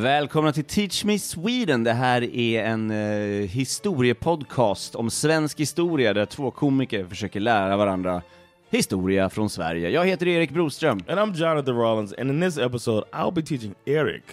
[0.00, 1.84] Välkomna till Teach Me Sweden.
[1.84, 8.22] Det här är en eh, historiepodcast om svensk historia där två komiker försöker lära varandra
[8.70, 9.90] historia från Sverige.
[9.90, 11.00] Jag heter Erik Broström.
[11.08, 14.24] And I'm Jonathan Rollins, and in this episode, I'll be teaching Eric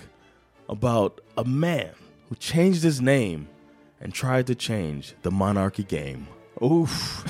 [0.68, 1.95] about a man
[2.30, 3.48] who changed his name
[4.04, 6.27] and tried to change the monarchy game.
[6.62, 7.26] Oof.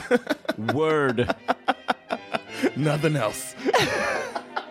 [0.58, 1.36] Word.
[2.76, 3.56] Nothing else.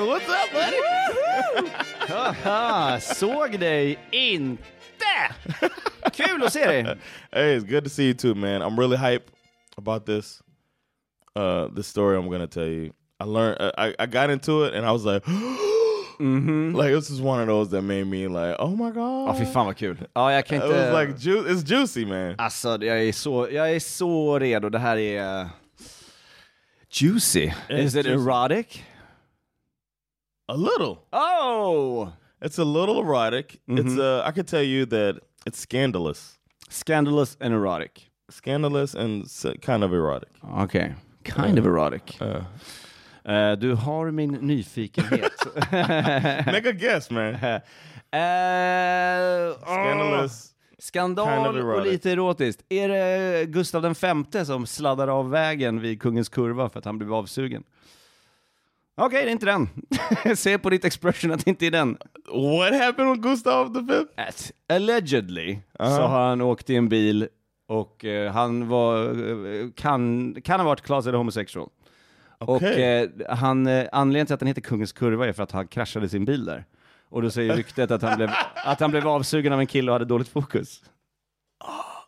[0.00, 0.76] What's up, buddy?
[2.08, 4.60] Haha, såg dig inte!
[6.12, 6.96] Kul att se dig!
[7.32, 8.62] Hey, it's good to see you too, man.
[8.62, 9.30] I'm really hype
[9.76, 10.42] about this.
[11.36, 12.92] Uh, this story I'm gonna tell you.
[13.20, 13.60] I learned.
[13.60, 15.22] uh, I I got into it, and I was like,
[16.20, 16.82] Mm -hmm.
[16.82, 19.28] like this is one of those that made me like, oh my god.
[19.28, 19.96] Ja, fy fan vad kul.
[20.14, 20.92] Ja, jag kan It inte...
[20.92, 22.34] was like ju- it's juicy, man.
[22.38, 24.68] Alltså, jag är så, jag är så redo.
[24.68, 25.42] Det här är...
[25.42, 25.48] uh,
[26.92, 27.52] Juicy.
[27.68, 28.10] Is it juicy.
[28.10, 28.84] erotic?
[30.50, 30.96] A little.
[31.12, 32.12] Oh!
[32.42, 33.60] It's a little erotic.
[33.68, 34.00] It's Mm-hmm.
[34.00, 38.10] uh, I could tell you that it's scandalous, Scandalous and erotic.
[38.30, 39.26] scandalous and
[39.62, 40.28] kind of erotic.
[40.42, 40.94] Okej.
[41.24, 42.18] Kind of erotic.
[42.20, 42.42] Uh,
[43.24, 45.32] Eh, du har min nyfikenhet.
[46.46, 47.34] make a guess, man.
[48.12, 49.54] Åh.
[49.62, 50.50] Scandalous.
[50.78, 52.62] Skandal kind of och lite erotiskt.
[52.68, 57.14] Är det Gustav femte som sladdar av vägen vid Kungens Kurva för att han blev
[57.14, 57.64] avsugen?
[59.00, 59.68] Okej, det är inte den.
[60.36, 61.98] Se på ditt expression att det inte är den.
[62.32, 64.12] What happened with Gustav the Fifth?
[64.28, 67.28] At, allegedly så har han åkt i en bil
[67.68, 69.14] och eh, han var,
[69.72, 71.68] kan, kan ha varit closeted homosexual.
[72.38, 73.02] Och Okej.
[73.02, 76.08] eh, han, eh, anledningen till att den heter Kungens Kurva är för att han kraschade
[76.08, 76.64] sin bil där.
[77.08, 78.30] Och då säger ryktet att han blev,
[78.64, 80.82] att han blev avsugen av en kille och hade dåligt fokus.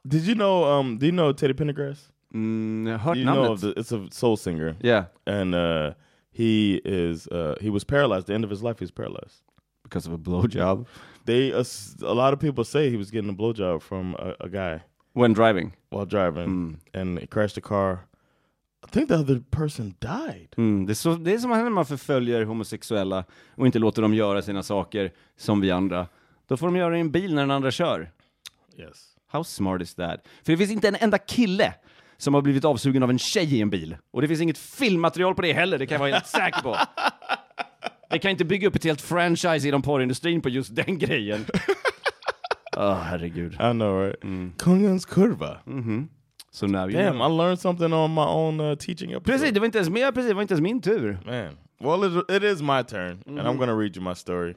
[0.04, 0.78] Did you know?
[0.78, 2.08] Um, do you know Teddy Pendergrass?
[2.34, 3.50] Mm, jag har hört You know namnet.
[3.50, 5.92] of the, it's a soul singer, yeah, and uh,
[6.32, 8.26] he is uh, he was paralyzed.
[8.26, 9.42] The end of his life, he was paralyzed.
[9.84, 10.86] because of a blowjob.
[11.26, 11.64] They uh,
[12.02, 14.80] a lot of people say he was getting a blowjob from a, a guy
[15.14, 15.72] When driving.
[15.90, 16.74] while driving, Hmm.
[17.00, 17.98] and he crashed the car.
[18.84, 20.48] I think the other person died.
[20.56, 23.24] Mm, det, är så, det är som när man förföljer homosexuella
[23.56, 26.06] och inte låter dem göra sina saker som vi andra.
[26.48, 28.10] Då får de göra det i en bil när den andra kör.
[28.78, 29.08] Yes.
[29.26, 30.20] How smart is that?
[30.44, 31.74] För det finns inte en enda kille
[32.22, 33.96] som har blivit avsugen av en tjej i en bil.
[34.10, 36.76] Och det finns inget filmmaterial på det heller, det kan jag vara helt säker på.
[38.10, 41.44] Det kan inte bygga upp ett helt franchise inom porrindustrin på just den grejen.
[42.76, 43.52] Åh, herregud.
[43.54, 44.24] I know, right?
[44.24, 44.52] Mm.
[44.58, 45.58] Kungens kurva.
[46.50, 47.26] Så now you Damn, know.
[47.26, 49.24] I learned something on my own uh, teaching episode.
[49.24, 51.18] Precis, det var inte ens, mer, precis, det var inte ens min tur.
[51.24, 54.54] Man, well, it, it is my turn, and I'm going to read you my story.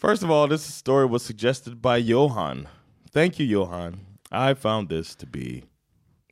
[0.00, 2.68] First of all, this story was suggested by Johan.
[3.12, 4.07] Thank you, Johan.
[4.32, 5.62] I found this to be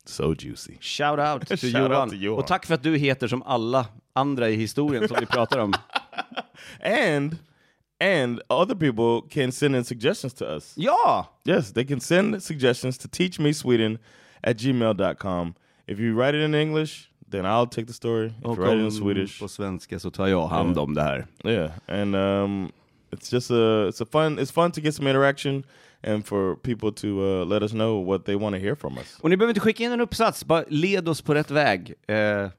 [0.05, 0.77] so juicy.
[0.81, 1.91] Shout out till Shout Johan.
[1.91, 2.39] out till Johan.
[2.39, 5.73] Och tack för att du heter som alla andra i historien som vi pratar om.
[6.83, 7.37] And
[7.99, 10.73] and other people can send in suggestions to us.
[10.77, 11.27] Ja!
[11.45, 13.97] Yes, they can send suggestions to teachmesweden
[14.43, 15.55] at gmail.com.
[15.87, 18.27] If you write it in English, then I'll take the story.
[18.27, 21.01] If Och you write it in Swedish, på svenska så tar jag hand om det
[21.01, 21.27] här.
[21.43, 22.71] Yeah, and um,
[23.11, 25.63] it's just a it's a fun it's fun to get some interaction
[26.03, 29.17] and for people to uh, let us know what they want to hear from us.
[29.21, 31.93] Och ni behöver inte skicka in en uppsats, bara led oss på rätt väg.
[32.07, 32.49] Eh,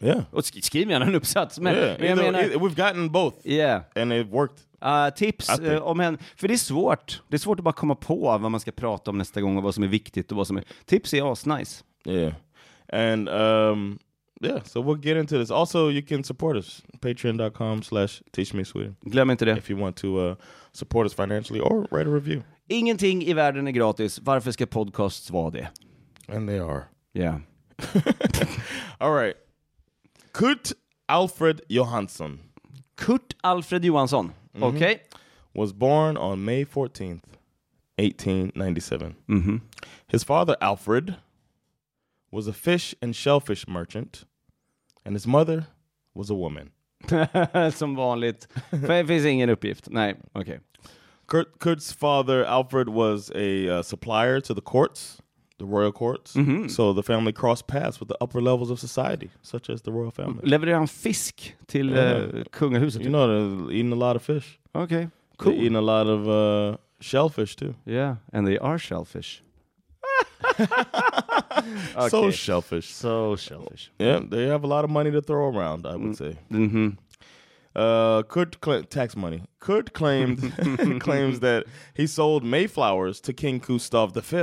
[0.00, 1.58] Yeah, och sk- skriv gärna en uppsats.
[1.60, 1.98] Men, yeah.
[1.98, 3.82] men jag menar, either- we've gotten both, yeah.
[3.94, 4.56] and it worked.
[4.84, 7.22] Uh, tips eh, om en, för det är svårt.
[7.28, 9.62] Det är svårt att bara komma på vad man ska prata om nästa gång och
[9.62, 10.64] vad som är viktigt och vad som är...
[10.84, 11.84] Tips är asnice.
[12.06, 12.32] Yeah,
[12.92, 13.98] and um,
[14.42, 14.62] yeah.
[14.64, 15.50] So we'll get into this.
[15.50, 19.58] Also, you can support us Patreon.com/slash Teach Me Sweden Glöm inte det.
[19.58, 20.36] if you want to uh,
[20.72, 22.42] support us financially or write a review.
[22.68, 24.20] Ingenting i världen är gratis.
[24.22, 25.68] Varför ska podcasts vara det?
[26.28, 26.82] And they are.
[27.14, 27.38] Yeah.
[28.98, 29.36] All right.
[30.32, 30.72] Kurt
[31.06, 32.38] Alfred Johansson
[32.96, 34.32] Kurt Alfred Johansson.
[34.52, 34.76] Mm-hmm.
[34.76, 34.98] Okej.
[35.54, 37.22] was born on May 14th,
[37.96, 39.14] 1897.
[39.28, 39.56] Mm-hmm.
[40.06, 41.14] His father, Alfred,
[42.30, 44.24] was a fish and shellfish merchant,
[45.04, 45.64] and his mother
[46.14, 46.70] was a woman.
[47.72, 48.48] Som vanligt.
[48.70, 49.88] För det finns ingen uppgift.
[49.90, 50.60] Nej, okej.
[51.28, 55.18] Kurt, Kurt's father, Alfred, was a uh, supplier to the courts,
[55.58, 56.36] the royal courts.
[56.74, 60.10] So the family crossed paths with the upper levels of society, such as the royal
[60.10, 60.42] family.
[60.50, 61.34] Levererar han fisk
[61.66, 63.02] till eh, kungahuset?
[63.04, 64.58] You know, they're eating a lot of fish.
[64.74, 65.52] Okej, They're cool.
[65.52, 67.74] eating a lot of uh, shellfish too.
[67.84, 69.42] Yeah, and they are shellfish.
[72.10, 72.30] So Okay.
[72.30, 72.88] shellfish.
[72.94, 73.90] So shellfish.
[73.98, 75.86] Yeah, they have a lot of money to throw around.
[75.86, 76.36] I would say.
[76.50, 76.96] Mhm.
[77.78, 79.42] Uh, Kurt cla tax money.
[79.60, 80.38] Kurt claimed
[81.00, 81.64] claims that
[81.94, 84.36] he sold Mayflowers to King Gustav V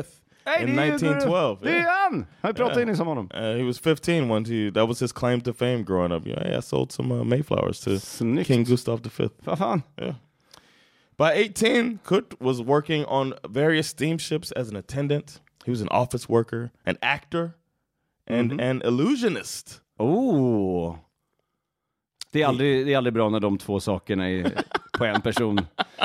[0.60, 1.60] in 1912.
[1.62, 1.86] Det är Yeah.
[1.86, 2.26] han!
[2.42, 3.30] Har jag pratat in i som honom?
[3.34, 6.28] Uh, he was 15 when he, that was his claim to fame growing up.
[6.28, 8.46] Yeah, hey, I sold some uh, Mayflowers to Snyggt.
[8.46, 9.30] King Gustav V.
[9.44, 9.84] Vad fan?
[10.02, 10.14] Yeah.
[11.18, 15.40] By 18, Kurt was working on various steamships as an attendant.
[15.66, 17.56] He was an office worker, an actor,
[18.28, 19.82] and an illusionist.
[20.00, 21.00] Oh!
[22.36, 24.52] Det är, aldrig, det är aldrig bra när de två sakerna är
[24.92, 25.60] på en person.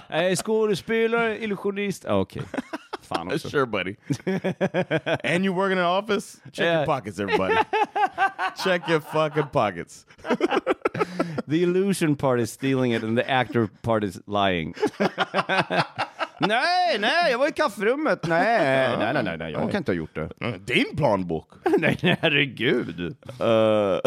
[0.09, 2.05] Eh, skådespelare, illusionist.
[2.05, 2.43] Ah, Okej.
[3.03, 3.51] Fan också.
[3.51, 3.95] Sure, buddy.
[5.25, 6.39] and you work in an office?
[6.53, 7.55] Check your pockets, everybody.
[8.65, 10.07] Check your fucking pockets.
[11.47, 14.75] The illusion part is stealing it and the actor part is lying.
[16.41, 18.27] nej, nej, jag var i kafferummet.
[18.29, 20.31] Nej, nej, nej, nej, nej, jag kan inte ha gjort det.
[20.59, 21.53] Din planbok.
[21.79, 23.01] nej, nej, herregud.
[23.41, 24.01] Uh,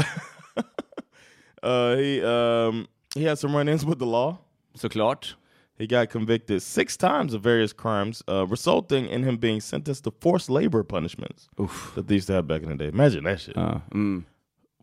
[1.63, 4.39] uh, he um, he had some run-ins with the law.
[4.77, 5.36] Såklart.
[5.75, 10.12] He got convicted six times of various crimes, uh, resulting in him being sentenced to
[10.12, 11.50] forced labor punishments
[11.95, 12.88] that they used to have back in the day.
[12.89, 13.56] Imagine that shit.
[13.56, 14.24] Ja, mm.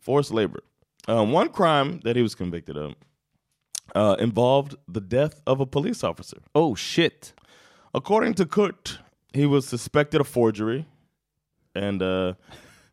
[0.01, 0.61] Forced labor.
[1.07, 2.95] Um, one crime that he was convicted of
[3.95, 6.39] uh, involved the death of a police officer.
[6.55, 7.33] Oh shit.
[7.95, 8.99] According to Kurt,
[9.33, 10.87] he was suspected of forgery,
[11.75, 12.35] and uh,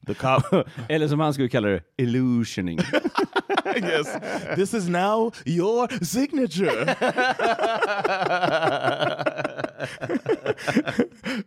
[0.05, 0.43] the cop.
[0.89, 2.79] Eller som han skulle kalla det, illusioning.
[3.83, 6.85] yes, this is now your signature.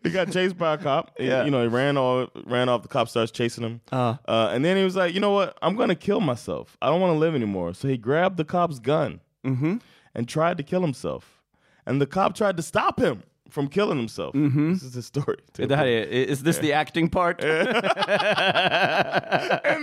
[0.02, 1.16] he got chased by a cop.
[1.18, 1.44] Yeah.
[1.44, 2.30] you know, he ran off.
[2.44, 2.82] Ran off.
[2.82, 4.16] The cop starts chasing him, Uh.
[4.26, 5.56] uh, and then he was like, "You know what?
[5.62, 6.76] I'm gonna kill myself.
[6.80, 9.76] I don't want to live anymore." So he grabbed the cop's gun mm-hmm.
[10.14, 11.42] and tried to kill himself.
[11.86, 14.34] And the cop tried to stop him from killing himself.
[14.34, 14.72] Mm-hmm.
[14.72, 15.36] This is his story.
[15.56, 17.44] det här är, is this the acting part?
[17.44, 17.52] and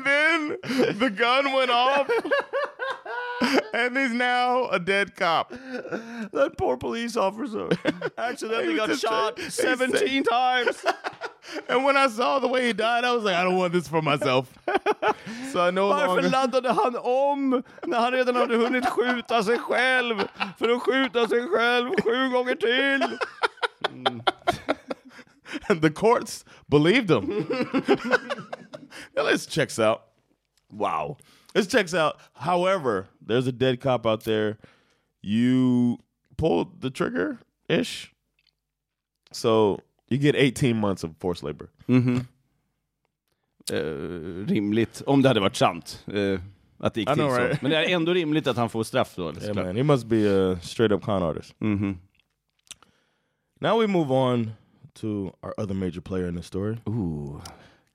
[0.05, 0.57] then
[0.99, 2.09] the gun went off.
[3.73, 5.51] and he's now a dead cop.
[6.31, 7.69] That poor police officer
[8.17, 10.85] accidentally got shot 17 times.
[11.69, 13.87] And when I saw the way he died, I was like, I don't want this
[13.87, 14.51] for myself.
[15.53, 16.29] so I no Varför longer.
[16.29, 20.27] laddade han om när han redan hade hunnit skjuta sig själv
[20.59, 23.17] för att skjuta sig själv sju gånger till?
[23.85, 24.21] And
[25.81, 27.27] the courts believed him.
[29.15, 30.01] now this checks out.
[30.69, 31.17] Wow.
[31.53, 32.17] This checks out.
[32.33, 34.57] However, there's a dead cop out there.
[35.21, 35.97] You
[36.37, 37.37] pulled the trigger
[37.69, 38.11] ish.
[39.31, 41.69] So you get 18 months of forced labor.
[43.71, 43.79] Eh,
[44.47, 46.03] rimligt, om det hade varit sant.
[46.13, 46.39] eh,
[46.79, 47.57] att det gick till know, så.
[47.61, 49.33] Men det är ändå rimligt att han får straff då.
[49.41, 49.75] Yeah, man.
[49.75, 51.55] He must be a straight up con artist.
[51.59, 51.97] Mhm.
[53.59, 54.55] Now we move on
[54.95, 56.79] to our other major player in the story.
[56.87, 57.41] Ooh.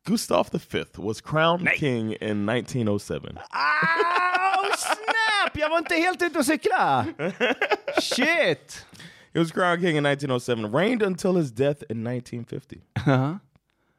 [0.04, 3.38] Gustav V was crowned king in 1907.
[3.54, 5.56] Oh, snap!
[5.56, 7.06] Jag var inte helt ute och cykla!
[8.00, 8.86] Shit!
[9.32, 12.82] He was crowned king in 1907, reigned until his death in 1950.
[12.96, 13.38] Uh-huh.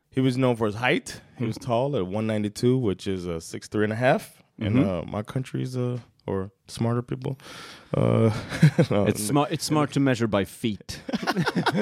[0.09, 1.21] He was known for his height.
[1.37, 4.43] He was tall at 192, which is uh, six three and a half.
[4.59, 7.37] In uh, my country's, uh, or smarter people,
[7.95, 8.31] uh,
[8.91, 11.01] no, It's smart, it's smart to measure by feet.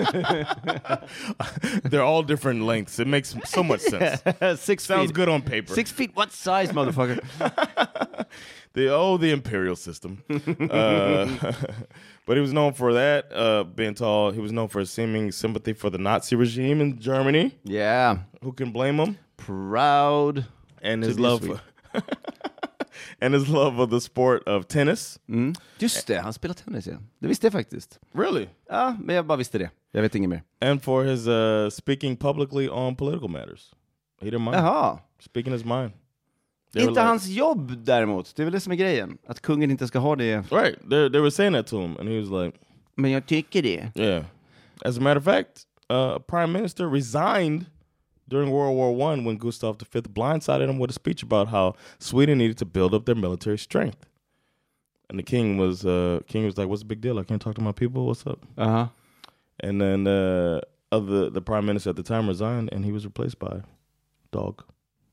[1.83, 3.00] they're all different lengths.
[3.00, 4.21] It makes so much sense.
[4.62, 5.15] Six Sounds feet.
[5.15, 5.74] good on paper.
[5.74, 7.19] Six feet, what size, motherfucker?
[8.74, 10.24] The oh, the imperial system.
[10.29, 11.53] uh,
[12.25, 14.31] but he was known for that, uh, being tall.
[14.31, 17.57] He was known for his seeming sympathy for the Nazi regime in Germany.
[17.63, 18.19] yeah.
[18.41, 19.17] Who can blame him?
[19.38, 20.45] Proud.
[20.81, 21.60] And his love, sweet.
[23.22, 25.20] And his love of the sport of tennis.
[25.79, 26.93] Just det, han spelar tennis ja.
[27.20, 28.00] Det visste jag faktiskt.
[28.13, 29.70] Really, Ja, men jag bara visste det.
[29.91, 30.43] Jag vet inget mer.
[30.62, 33.72] and for his uh, speaking publicly on political matters.
[34.22, 35.00] He didn't mind Jaha.
[35.20, 35.91] speaking his mind.
[36.74, 38.36] They Inte like- hans jobb däremot.
[38.36, 39.17] Det är väl det som är grejen.
[39.27, 40.38] Att kungen inte ska ha det.
[40.51, 40.79] right.
[40.89, 42.58] They they were saying that to him, and he was like,
[42.96, 43.91] Men jag tycker det.
[43.96, 44.25] "Yeah."
[44.86, 47.65] As a matter of fact, uh, Prime Minister resigned
[48.32, 52.38] during World War One when Gustav V blindsided him with a speech about how Sweden
[52.38, 54.08] needed to build up their military strength.
[55.12, 57.20] and the king was uh, king was like, "What's the big deal?
[57.20, 58.06] I can't talk to my people.
[58.08, 58.88] What's up?" Uh-huh.
[59.60, 60.62] And then uh,
[60.92, 63.62] other the prime minister at the time resigned, and he was replaced by
[64.32, 64.64] Dog.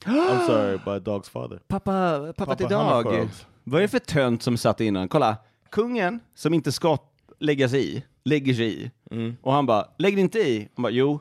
[0.06, 1.58] I'm sorry, by Dog's father.
[1.68, 1.90] Pappa,
[2.26, 2.84] pappa, Pappa till dag.
[2.84, 3.30] Hammarskjöld.
[3.64, 5.08] Vad är det för tönt som satt innan?
[5.08, 5.36] Kolla,
[5.70, 6.98] kungen som inte ska
[7.38, 8.90] lägga sig i, lägger sig i.
[9.10, 9.36] Mm.
[9.42, 10.68] Och han bara, lägg dig inte i.
[10.74, 11.20] Han bara, jo.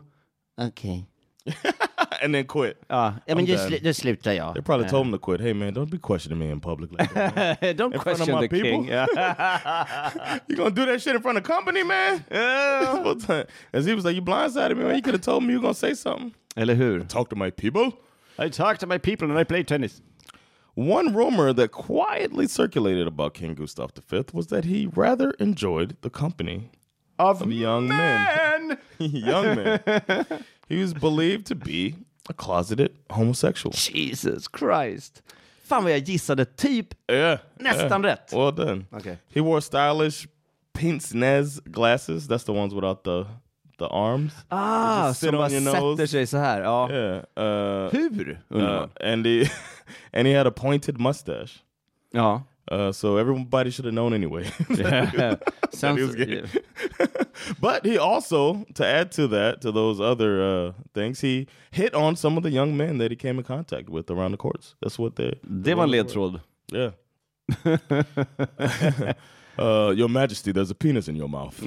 [0.62, 1.06] Okej.
[2.24, 2.78] and then quit.
[2.90, 3.94] Ah, ja, ja men I'm just done.
[3.94, 4.54] slutar jag.
[4.54, 5.42] They probably told him to quit.
[5.42, 7.36] Hey man, don't be questioning me in public like that.
[7.62, 7.76] man.
[7.76, 8.84] Don't In front of question my the king.
[8.84, 8.86] people?
[10.50, 12.24] you gonna do that shit in front of company, man?
[13.74, 14.96] As he was like, you blindsided me, man.
[14.96, 16.34] You could have told me you were gonna say something.
[16.56, 17.00] Eller hur?
[17.00, 17.94] Talk to my people.
[18.40, 20.02] I talk to my people and I play tennis.
[20.76, 26.10] One rumor that quietly circulated about King Gustav V was that he rather enjoyed the
[26.12, 26.70] company
[27.18, 28.78] of young men.
[29.00, 29.80] young men.
[30.70, 31.96] he was believed to be
[32.30, 33.74] a closeted homosexual.
[33.74, 35.24] Jesus Christ.
[35.64, 37.40] Fan vad jag gissade typ Yeah.
[37.56, 38.04] nästan yeah.
[38.04, 38.34] rätt.
[38.34, 38.86] Well done.
[38.92, 39.16] Okay.
[39.34, 40.28] He wore stylish
[40.74, 42.28] pince nez glasses.
[42.28, 43.26] That's the ones without the
[43.78, 44.34] the arms.
[44.50, 46.62] Ah, som bara sätter sig så här.
[46.62, 46.92] Ja.
[46.92, 47.18] Yeah.
[47.18, 48.42] Uh, Hur?
[48.50, 49.50] uh, and he
[50.14, 51.60] and he had a pointed mustache.
[52.12, 52.44] Ja.
[52.70, 54.44] Uh, so everybody should have known anyway.
[55.72, 56.44] Sounds, That he gay.
[57.62, 62.16] but he also, to add to that, to those other uh, things, he hit on
[62.16, 64.76] some of the young men that he came in contact with around the courts.
[64.82, 65.40] That's what they.
[65.44, 66.40] det var en ledtråd.
[66.72, 66.92] Yeah.
[69.58, 71.58] uh, your Majesty, there's a penis in your mouth.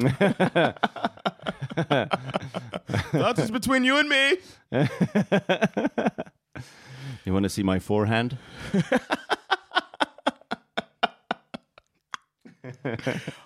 [3.12, 4.36] That's just between you and me.
[7.24, 8.36] You wanna see my forehand?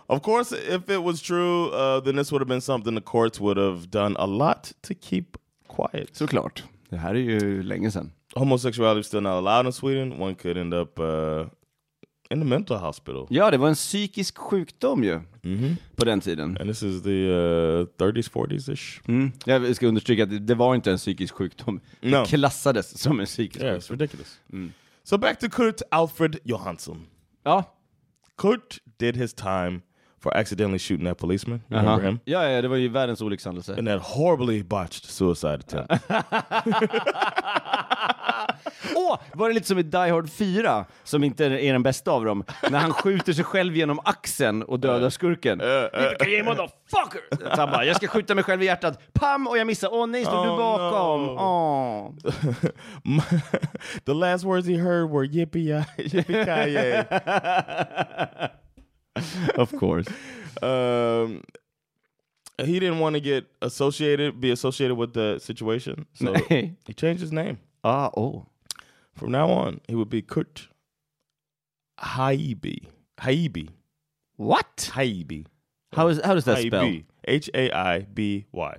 [0.06, 3.40] Of course, if it was true, uh, then this would have been something the courts
[3.40, 5.36] would have done a lot to keep
[5.68, 6.16] quiet.
[6.16, 6.62] Såklart.
[6.90, 8.12] Det här är ju länge sedan.
[8.34, 10.12] Homosexuality is still not allowed in Sweden.
[10.22, 11.46] One could end up uh,
[12.30, 13.26] in the mental hospital.
[13.30, 15.20] Ja, det var en psykisk sjukdom ju.
[15.96, 16.56] På den tiden.
[16.60, 19.00] And this is the uh, 30s, 40s ish.
[19.08, 19.32] Mm.
[19.46, 21.80] Jag ska understryka att det- det var inte en psykisk sjukdom.
[22.00, 22.24] Det No.
[22.26, 23.98] klassades som en psykisk Yeah, it's sjukdom.
[23.98, 24.40] ridiculous.
[25.04, 27.06] So back to Kurt Alfred Johansson.
[27.42, 27.64] Ja.
[28.38, 29.80] Kurt did his time
[30.22, 31.62] for accidentally shooting that policeman.
[31.70, 32.18] You remember him?
[32.24, 33.78] Ja, ja, det var ju världens olyckshändelse.
[33.78, 35.92] In that horribly botched suicide attempt.
[38.96, 42.24] Åh, var det lite som i Die Hard 4, som inte är den bästa av
[42.24, 45.60] dem, när han skjuter sig själv genom axeln och dödar skurken.
[45.60, 47.20] Yippee-ki-yay, motherfucker!
[47.54, 50.06] Så han bara, jag ska skjuta mig själv i hjärtat, pam, och jag missar, åh
[50.06, 51.26] nej, stod du Oh, bakom?
[51.26, 51.34] no.
[51.40, 53.22] Åh.
[54.06, 57.04] the last words he heard were yippee yippee ki
[59.54, 60.06] Of course.
[60.62, 61.42] um,
[62.58, 67.32] he didn't want to get associated, be associated with the situation, so he changed his
[67.32, 67.58] name.
[67.82, 68.46] Ah, oh.
[69.12, 70.68] From now on, he would be Kurt
[72.00, 72.86] Haijby.
[73.18, 73.68] Haijby.
[74.36, 74.90] What?
[74.94, 75.46] Haijby.
[75.92, 76.92] How, is, how does that spell?
[77.26, 78.76] H A I B Y.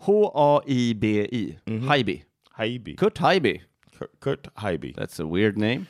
[0.00, 1.58] H-A-I-B-I.
[1.66, 2.22] Haijby.
[2.58, 2.96] Haijby.
[2.96, 3.60] Kurt Haijby.
[3.96, 4.94] Kurt, Kurt Haijby.
[4.94, 5.86] That's a weird name.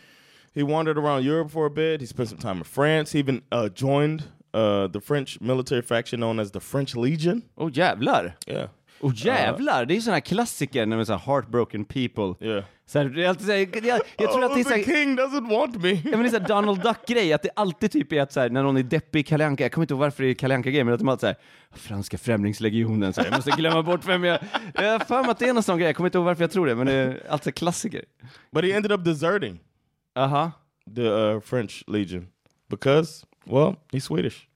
[0.54, 2.00] He wandered around Europe for a bit.
[2.00, 3.12] He spent some time in France.
[3.12, 4.22] He even uh, joined
[4.54, 7.42] uh, the French military faction known as the French Legion.
[7.56, 8.36] Oh, jävlar!
[8.46, 8.68] Yeah.
[9.00, 9.84] Oh, jävlar!
[9.84, 12.46] Det är ju såna här klassiker när man säger heartbroken people.
[12.46, 12.64] Yeah.
[12.86, 14.70] Så här, det är alltid så här, jag, jag tror oh, att det är så
[14.70, 15.90] the här, king doesn't want me.
[15.90, 18.40] Ja, men det är så här Donald Duck-grej, att det alltid typ är att så
[18.40, 20.34] här, när någon är deppig i Kalle Anka, jag kommer inte ihåg varför det är
[20.34, 21.36] Kalle Anka-grej, men att de alltid säger
[21.72, 24.38] franska främlingslegionen, så här, jag måste glömma bort vem jag...
[24.74, 26.42] Jag har för mig att det är någon sån grej, jag kommer inte ihåg varför
[26.42, 28.04] jag tror det, men det är alltid klassiker.
[28.52, 29.60] But he ended up deserting
[30.16, 30.56] Aha.
[30.86, 32.28] the uh, French Legion
[32.68, 34.48] because, well, he's Swedish.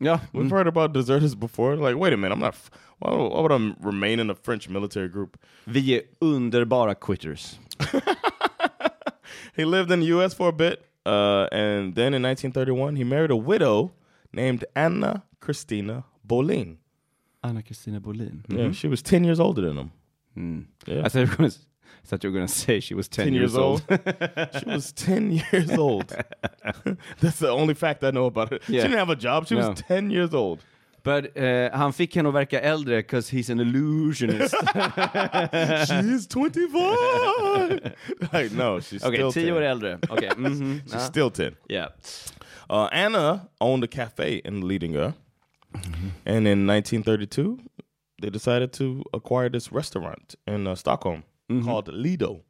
[0.00, 0.50] Yeah, We've Mm.
[0.50, 1.76] heard about deserters before.
[1.76, 2.54] Like, wait a minute, I'm not.
[2.54, 5.36] f- Why, why would I remain in a French military group?
[5.66, 7.58] Vi är underbara quitters.
[9.56, 10.34] He lived in the U.S.
[10.34, 13.92] for a bit, uh, and then in 1931, he married a widow
[14.32, 16.76] named Anna Christina Bolin.
[17.42, 18.40] Anna Christina Bolin.
[18.48, 19.76] Yeah, she was 10 years older than
[20.36, 20.68] him.
[20.86, 21.02] Yeah.
[21.04, 21.50] I thought you were gonna,
[22.04, 23.82] I thought you were gonna say she was 10, 10 years, old.
[24.58, 26.12] she was 10 years old.
[27.20, 28.58] That's the only fact I know about her.
[28.68, 28.82] Yeah.
[28.82, 29.46] She didn't have a job.
[29.46, 29.70] She No.
[29.70, 30.58] was 10 years old.
[31.02, 34.54] But eh, han fick henne att verka äldre 'cause he's an illusionist.
[35.86, 37.92] She's 25.
[38.32, 39.70] like, no, she's Okej, still 10 år 10.
[39.70, 39.98] äldre.
[40.08, 40.30] Okej.
[40.36, 40.98] mhm, She's ja.
[41.00, 41.56] still 10.
[41.68, 41.88] Yeah.
[42.70, 45.12] Uh, Anna owned a cafe in Lidingö.
[46.26, 47.58] And in 1932,
[48.22, 51.64] they decided to acquire this restaurant in uh, Stockholm Mm-hmm.
[51.64, 52.42] called Lido.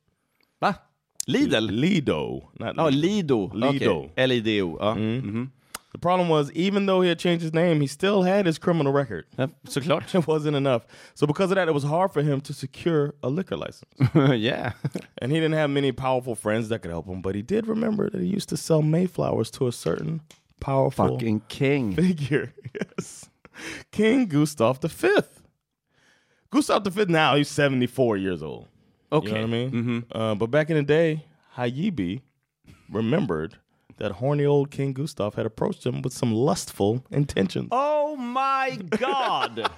[0.60, 0.80] Va?
[1.28, 1.68] Lidl?
[1.70, 2.50] Lido.
[2.60, 3.50] Not Ja, Lido.
[3.52, 3.70] Lido.
[3.72, 3.94] Lido.
[4.02, 4.10] Okej.
[4.16, 4.76] L-I-D-O.
[4.80, 4.94] Ja.
[4.94, 5.50] mhm.
[5.92, 8.92] The problem was, even though he had changed his name, he still had his criminal
[8.92, 9.26] record.
[9.68, 10.12] Såklart.
[10.14, 10.84] It wasn't enough.
[11.14, 13.88] So because of that, it was hard for him to secure a liquor license.
[14.36, 14.72] yeah.
[15.18, 18.10] and he didn't have many powerful friends that could help him, but he did remember
[18.10, 20.20] that he used to sell Mayflowers to a certain
[20.60, 21.94] powerful Fucking king.
[21.94, 22.52] figure.
[22.74, 23.30] Yes.
[23.92, 25.08] King Gustav V.
[26.50, 28.66] Gustav V now, he's 74 years old.
[29.14, 29.28] Okay.
[29.28, 30.04] You know what I mean?
[30.10, 31.24] Uh, but back in the day,
[31.56, 32.20] Haijby
[32.90, 33.58] remembered
[33.98, 37.68] that horny old King Gustav had approached him with some lustful intentions.
[37.70, 39.70] Oh my god!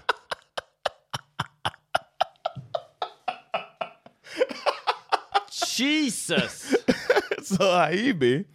[5.52, 6.52] Jesus!
[7.42, 8.46] so Haijby,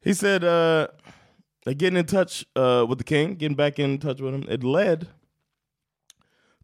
[0.00, 0.88] he said, uh,
[1.64, 5.06] getting in touch uh, with the king, getting back in touch with him, it led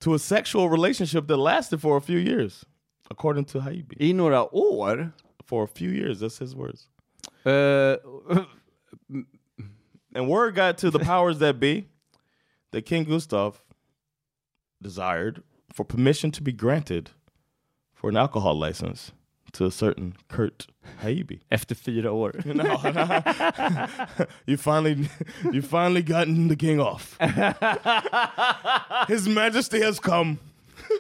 [0.01, 2.65] to a sexual relationship that lasted for a few years,
[3.11, 3.97] according to Haijby.
[4.01, 5.13] I några år?
[5.45, 6.89] For a few years, that's his words.
[7.45, 7.97] Eh,
[10.15, 11.85] And word got to the powers that be
[12.73, 13.61] that King Gustav
[14.83, 17.11] desired for permission to be granted
[17.95, 19.13] for an alcohol license
[19.53, 20.67] to a certain Kurt
[21.03, 21.41] Haijby.
[21.51, 22.33] efter fyra år.
[22.47, 24.27] No, no.
[24.47, 25.09] you finally,
[25.53, 27.17] you finally gotten the king off.
[29.09, 30.39] His Majesty has come.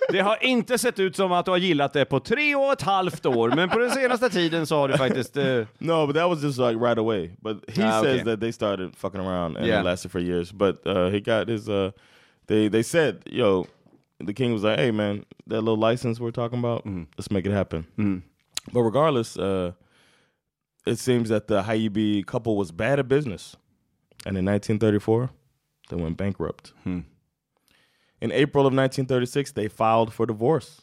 [0.09, 2.83] Det har inte sett ut som att du har gillat det på tre och ett
[2.83, 5.37] halvt år, men på den senaste tiden så har du faktiskt...
[5.37, 7.31] eh, No, but that was just like right away.
[7.41, 8.12] But he Ah, okay.
[8.17, 9.81] says that they started fucking around and Yeah.
[9.81, 10.53] it lasted for years.
[10.53, 11.69] But uh, he got his.
[11.69, 11.91] Uh,
[12.47, 13.67] they they said, yo,
[14.26, 16.85] the king was like, hey man, that little license we're talking about,
[17.19, 17.85] let's make it happen.
[18.73, 19.73] But regardless, uh,
[20.87, 23.57] it seems that the Hayibi couple was bad at business,
[24.26, 25.31] and in 1934,
[25.91, 26.73] they went bankrupt.
[28.20, 30.82] In April of 1936, they filed for divorce.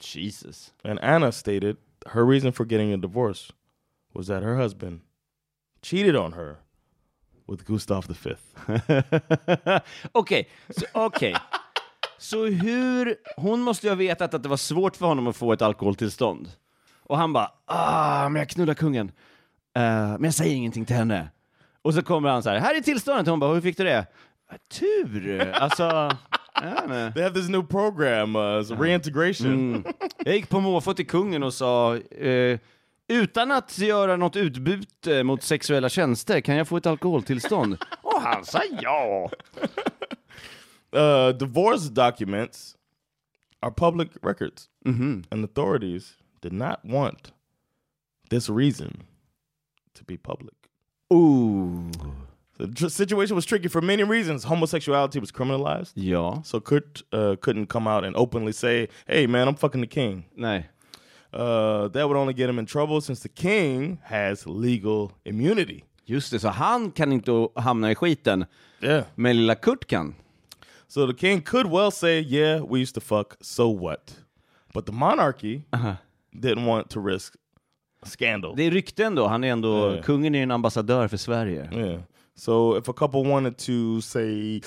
[0.00, 0.72] Jesus.
[0.84, 1.76] And Anna stated
[2.06, 3.52] her reason for getting a divorce
[4.14, 5.00] was that her husband
[5.82, 6.56] cheated on her
[7.48, 8.34] with Gustav V.
[10.12, 11.34] Okej, så, okej.
[12.18, 13.16] Så hur...
[13.36, 16.48] Hon måste ju ha vetat att det var svårt för honom att få ett alkoholtillstånd.
[17.02, 19.08] Och han bara, ah, men jag knullar kungen.
[19.76, 21.28] Eh, men jag säger ingenting till henne.
[21.82, 23.26] Och så kommer han så här, här är tillståndet.
[23.26, 24.06] Hon bara, hur fick du det?
[24.48, 25.50] "Ah, Tur!
[25.52, 26.10] Alltså.
[27.14, 29.84] They have this new program, uh, it's reintegration.
[30.24, 32.58] Jag gick på måfå till kungen och sa, eh,
[33.08, 37.76] utan att göra något utbyte mot sexuella tjänster, kan jag få ett alkoholtillstånd?
[38.02, 39.30] Och han sa ja!
[40.96, 42.76] Uh, divorce documents
[43.60, 44.68] are public records,
[45.30, 47.32] and authorities did not want
[48.30, 49.02] this reason
[49.98, 50.54] to be public.
[51.12, 51.90] Ooh.
[52.58, 54.44] The situation was tricky for many reasons.
[54.44, 55.92] Homosexuality was criminalized.
[55.96, 56.42] Ja.
[56.44, 60.24] So Kurt uh, couldn't come out and openly say, "Hey, man, I'm fucking the king."
[60.36, 60.64] Nej.
[61.32, 65.82] Uh, that would only get him in trouble since the king has legal immunity.
[66.06, 68.44] Just det, så han kan inte hamna i skiten,
[68.80, 69.04] Yeah.
[69.14, 70.14] men lilla Kurt kan.
[70.88, 73.34] So the king could well say, "Yeah, we used to fuck.
[73.40, 74.14] So what?"
[74.74, 75.60] But the monarchy
[76.32, 77.34] didn't want to risk
[78.04, 78.56] scandal.
[78.56, 80.02] Det är rykten då, han är ändå, Ja.
[80.02, 81.68] kungen är en ambassadör för Sverige.
[81.72, 82.00] yeah.
[82.36, 84.60] So if a couple wanted to say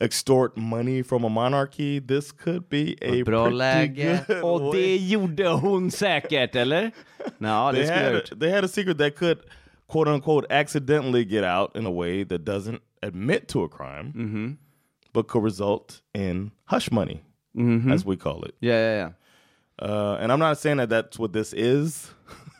[0.00, 4.26] extort money from a monarchy, this could be a Bra pretty läge.
[4.26, 6.90] good Och det gjorde hon säkert, eller?
[7.40, 9.38] Det they had, a, they had a secret that could
[9.88, 14.52] quote unquote accidentally get out in a way that doesn't admit to a crime, Mm-hmm.
[15.12, 17.22] but could result in hush money,
[17.90, 18.54] as we call it.
[18.60, 19.10] Yeah, yeah, ja.
[19.86, 22.10] Uh, and I'm not saying that that's what this is,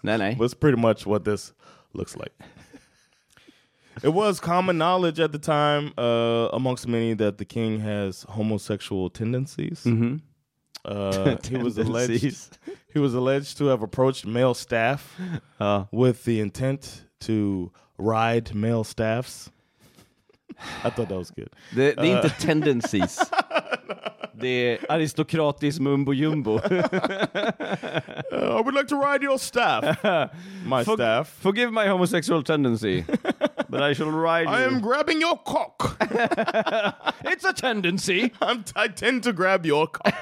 [0.03, 0.35] Nej, nej.
[0.38, 1.53] but it's pretty much what this
[1.92, 2.33] looks like.
[4.02, 9.11] It was common knowledge at the time uh, amongst many that the king has homosexual
[9.11, 9.87] tendencies.
[10.85, 12.59] Uh, he was alleged
[12.92, 15.16] he was alleged to have approached male staff
[15.61, 15.87] Ja.
[15.92, 19.50] with the intent to ride male staffs.
[20.85, 21.48] I thought that was good.
[21.74, 23.18] Det, det är inte tendencies.
[24.40, 26.61] Det är aristokratisk mumbo jumbo.
[28.33, 29.85] Uh, I would like to ride your staff,
[30.66, 31.28] my For- staff.
[31.40, 33.04] Forgive my homosexual tendency,
[33.75, 34.67] but I shall ride I you.
[34.67, 35.97] am grabbing your cock.
[37.25, 38.33] It's a tendency.
[38.41, 40.15] I'm, I tend to grab your cock.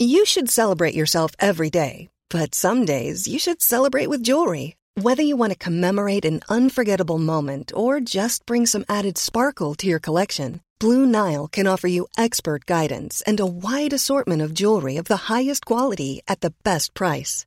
[0.00, 4.76] You should celebrate yourself every day, but some days you should celebrate with jewelry.
[5.00, 9.86] Whether you want to commemorate an unforgettable moment or just bring some added sparkle to
[9.86, 14.96] your collection, Blue Nile can offer you expert guidance and a wide assortment of jewelry
[14.96, 17.46] of the highest quality at the best price.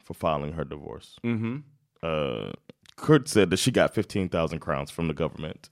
[0.13, 1.15] for filing her divorce.
[1.23, 1.57] Mm-hmm.
[2.03, 2.51] Uh,
[2.95, 5.69] Kurt said that she got 15,000 crowns from the government.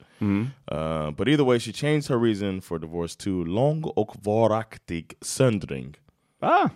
[0.67, 5.95] Uh, but either way, she changed her reason for divorce to lång och varaktig söndring.
[6.41, 6.71] Ah!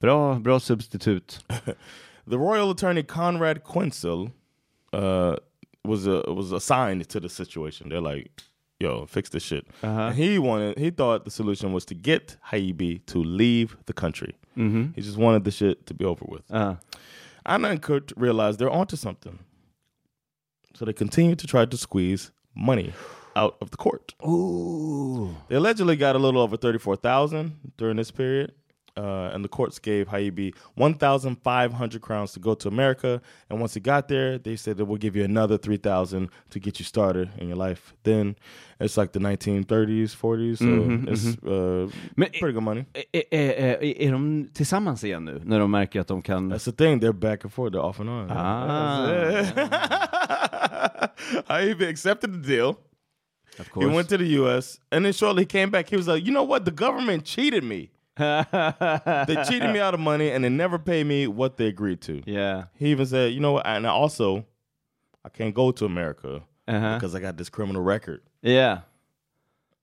[0.00, 1.38] Bra, bra substitut.
[2.24, 4.30] The royal attorney Conrad Quensel
[4.92, 5.34] uh,
[5.84, 7.88] was uh, was assigned to the situation.
[7.88, 8.30] They're like,
[8.78, 13.04] "Yo, fix this shit." And he wanted, he thought the solution was to get Haijby
[13.06, 14.36] to leave the country.
[14.56, 16.42] He just wanted the shit to be over with.
[16.50, 16.78] Ah.
[17.44, 19.38] Anna and Kurt realized they're onto something,
[20.74, 22.92] so they continued to try to squeeze money
[23.34, 24.14] out of the court.
[24.26, 25.34] Ooh.
[25.48, 28.52] They allegedly got a little over 34,000 during this period.
[28.94, 33.22] Uh, and the courts gave Haijby 1,500 crowns to go to America.
[33.48, 36.78] And once he got there, they said that we'll give you another 3,000 to get
[36.78, 37.94] you started in your life.
[38.02, 38.36] Then
[38.78, 40.58] it's like the 1930s, 40s.
[40.58, 41.48] So mm-hmm, it's mm-hmm.
[41.48, 42.84] uh, Men- eh, pretty good money.
[42.94, 45.40] Är, är, är, är de tillsammans igen nu?
[45.44, 46.52] När de märker att de kan...
[46.52, 47.00] That's the thing.
[47.00, 47.74] They're back and forth.
[47.74, 48.30] They're off and on.
[48.30, 49.08] Ah.
[51.48, 52.76] Haijby accepted the deal.
[53.58, 54.80] Of He went to the U.S.
[54.90, 55.90] and then shortly he came back.
[55.90, 56.64] He was like, you know what?
[56.64, 57.90] The government cheated me.
[59.26, 62.22] they cheated me out of money and they never paid me what they agreed to.
[62.26, 62.64] Yeah.
[62.78, 63.66] He even said, you know what?
[63.66, 64.44] And also,
[65.24, 66.94] I can't go to America Uh-huh.
[66.94, 68.20] because I got this criminal record.
[68.42, 68.78] Yeah.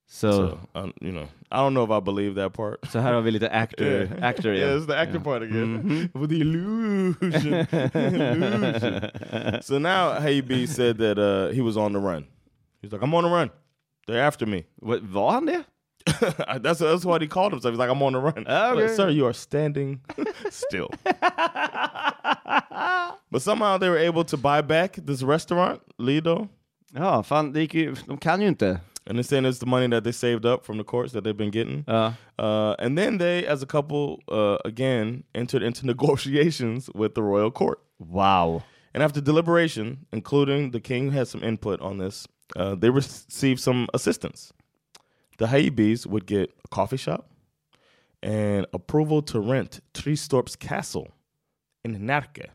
[0.07, 2.79] Så, So, um, you know, I don't know if I believe that part.
[2.91, 4.77] så här har vi lite actor, actor yeah, igen.
[4.77, 6.09] it's the acting part again.
[6.13, 7.67] With the illusion.
[7.93, 9.61] illusion.
[9.61, 12.25] So now Haijby said that uh, he was on the run.
[12.81, 13.49] He's like, I'm on the run.
[14.07, 14.63] They're after me.
[14.81, 15.63] Var han det?
[16.61, 17.73] that's that's what he called himself.
[17.73, 18.47] He's like, I'm on the run.
[18.47, 18.73] Okay.
[18.73, 20.01] Like, Sir, you are standing
[20.49, 20.89] still.
[23.31, 26.49] but somehow they were able to buy back this restaurant, Lido.
[26.95, 28.81] Ja, fan, det gick ju, de kan ju inte.
[29.05, 31.37] And they're saying it's the money that they saved up from the courts that they've
[31.37, 31.83] been getting.
[31.87, 32.13] Ja.
[32.37, 37.49] Uh, and then they, as a couple, uh, again entered into negotiations with the royal
[37.49, 37.79] court.
[37.97, 38.63] Wow.
[38.93, 43.87] And after deliberation, including the king had some input on this, uh, they received some
[43.93, 44.53] assistance.
[45.39, 47.29] The Haijbys would get a coffee shop
[48.21, 51.07] and approval to rent Tristorp's castle
[51.83, 52.49] in Närke.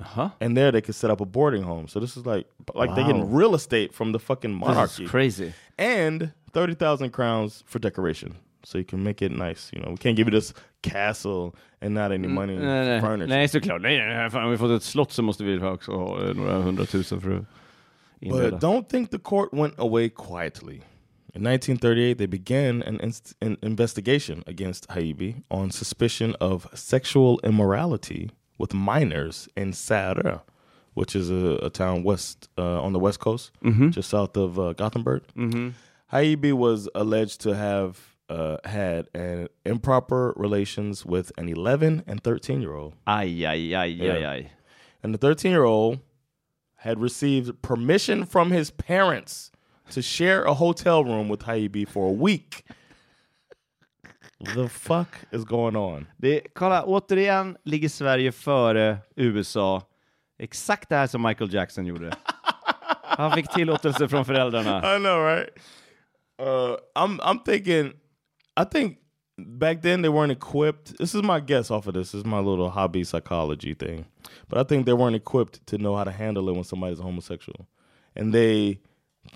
[0.00, 0.30] Uh-huh.
[0.40, 1.88] And there they could set up a boarding home.
[1.88, 5.06] So this is like like they're getting real estate from the fucking monarchy.
[5.06, 5.52] crazy.
[5.78, 8.36] And 30,000 crowns for decoration.
[8.64, 9.70] So you can make it nice.
[9.72, 13.00] You know, we can't give you this castle and not any money Nej, nej.
[13.00, 13.28] furniture.
[13.28, 13.82] nej såklart.
[13.82, 14.30] Nej, nej.
[14.30, 17.44] Fan, om vi fått ett slott så måste vi också ha några hundratusen för att
[18.20, 20.80] But don't think the court went away quietly.
[21.36, 28.30] In 1938, they began an, inst- an investigation against Haijby on suspicion of sexual immorality
[28.56, 30.40] with minors in Särö,
[30.94, 33.50] which is a, a town west uh, on the west coast,
[33.90, 35.24] just south of uh, Gothenburg.
[36.10, 42.62] Haijby was alleged to have uh, had an improper relations with an 11 and 13
[42.62, 42.94] year old.
[43.06, 44.14] Aj, aj, aj, Yeah.
[44.32, 44.46] aj.
[45.02, 45.98] And the 13 year old
[46.76, 49.50] had received permission from his parents
[49.90, 52.64] to share a hotel room with Haijby for a week.
[54.54, 56.06] the fuck is going on?
[56.16, 59.82] Det, kolla, återigen ligger Sverige före USA.
[60.38, 62.12] Exakt det här som Michael Jackson gjorde.
[63.02, 64.78] Han fick tillåtelse från föräldrarna.
[64.96, 65.48] I know, right?
[66.38, 67.92] Uh, I'm I'm thinking,
[68.60, 68.98] I think
[69.38, 70.98] back then they weren't equipped.
[70.98, 72.12] This is my guess off of this.
[72.12, 74.04] This is my little hobby psychology thing,
[74.48, 77.66] but I think they weren't equipped to know how to handle it when somebody's homosexual,
[78.14, 78.80] and they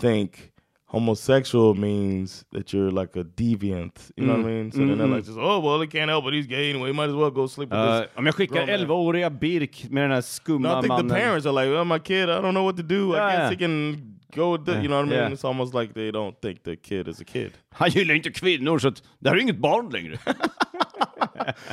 [0.00, 0.52] think
[0.86, 4.10] homosexual means that you're like a deviant.
[4.16, 4.72] You know what I mean?
[4.72, 6.34] So then they're like, just, oh well, he can't help it.
[6.34, 6.88] He's gay anyway.
[6.88, 8.10] He might as well go sleep with Uh, this.
[8.16, 11.08] om jag skickar grown man." 11-åriga Birk med den här No, skumma I think mannen.
[11.08, 13.12] the parents are like, well, my kid, I don't know what to do.
[13.14, 13.36] I Yeah.
[13.36, 13.96] guess he can
[14.36, 15.18] go with the, you know what I mean?
[15.20, 15.32] Yeah.
[15.32, 17.50] It's almost like they don't think the kid is a kid.
[17.72, 20.18] Han gillar inte kvinnor så att det här är inget barn längre.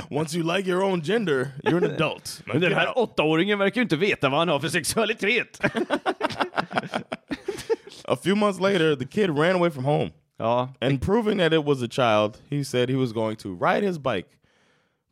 [0.09, 2.41] Once you like your own gender, you're an adult.
[2.45, 5.59] Men den här åttaåringen verkar ju inte veta vad han har för sexualitet.
[8.07, 10.11] A few months later, the kid ran away from home.
[10.39, 13.83] ja, And proving that it was a child, he said he was going to ride
[13.83, 14.27] his bike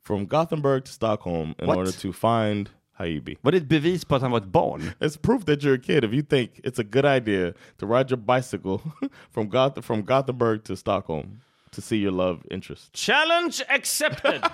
[0.02, 1.78] from Gothenburg to Stockholm in What?
[1.78, 3.38] order to find Haijby.
[3.42, 4.82] Var det ett bevis på att han var ett barn?
[5.00, 8.10] It's proof that you're a kid if you think it's a good idea to ride
[8.12, 8.80] your bicycle
[9.34, 12.94] from Goth- from Gothenburg to Stockholm to see your love interest.
[12.94, 14.42] Challenge accepted!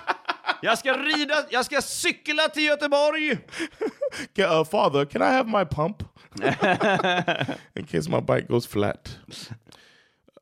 [0.62, 3.38] Jag ska rida, jag ska cykla till Göteborg!
[4.36, 6.02] Ca- Uh, father, can I have my pump?
[7.76, 9.16] In case my bike goes flat.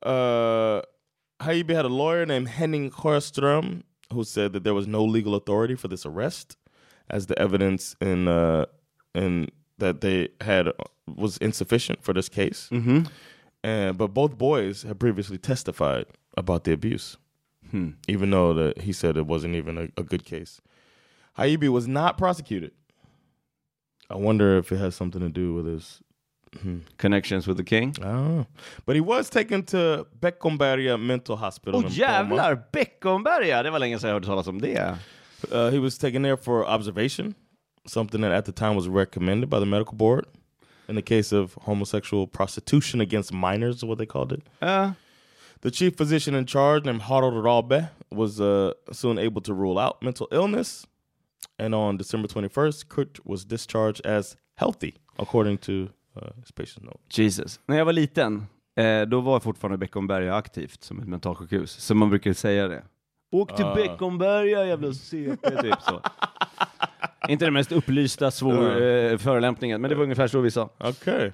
[0.02, 0.82] Uh,
[1.40, 5.88] had a lawyer named Henning Sjöström who said that there was no legal authority for
[5.88, 6.56] this arrest,
[7.08, 8.66] as the evidence in uh,
[9.14, 9.48] in
[9.78, 10.68] that they had
[11.16, 12.68] was insufficient for this case.
[13.62, 17.16] And but both boys had previously testified about the abuse,
[18.08, 20.60] even though that he said it wasn't even a, a good case.
[21.38, 22.72] Haijby was not prosecuted.
[24.10, 26.02] I wonder if it has something to do with his.
[26.96, 27.94] Connections with the king.
[28.00, 28.46] I don't know.
[28.84, 31.80] But he was taken to Beckomberga Mental Hospital.
[31.80, 31.96] Åh in Bromma.
[31.96, 32.64] jävlar!
[32.72, 33.62] Beckomberga!
[33.62, 34.98] Det var länge sedan jag hörde talas om det.
[35.52, 37.34] Uh, he was taken there for observation,
[37.86, 40.26] something that at the time was recommended by the medical board
[40.88, 44.42] in the case of homosexual prostitution against minors, is what they called it.
[44.60, 44.92] Ja.
[45.62, 50.02] The chief physician in charge, named Harald Rabe, was uh, soon able to rule out
[50.02, 50.86] mental illness.
[51.60, 55.72] And on December 21st, Kurt was discharged as healthy, according to
[56.16, 57.00] uh, his patient note.
[57.08, 57.60] Jesus.
[57.66, 58.46] När jag var liten,
[58.76, 61.72] eh, då var fortfarande Beckomberga aktivt som ett mentalsjukhus.
[61.72, 62.82] Så man brukar säga det.
[63.32, 66.00] Åk till Beckomberga jävla CP, typ så.
[67.28, 70.70] Inte den mest upplysta svår, eh, förolämpningen, men det var ungefär så vi sa.
[70.78, 71.30] Okay.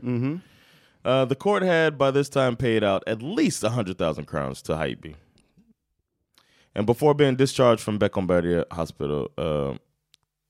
[1.06, 5.14] Uh, the court had by this time paid out at least 100,000 crowns to Haibi.
[6.74, 9.74] And before being discharged from Beckomberga Hospital, uh,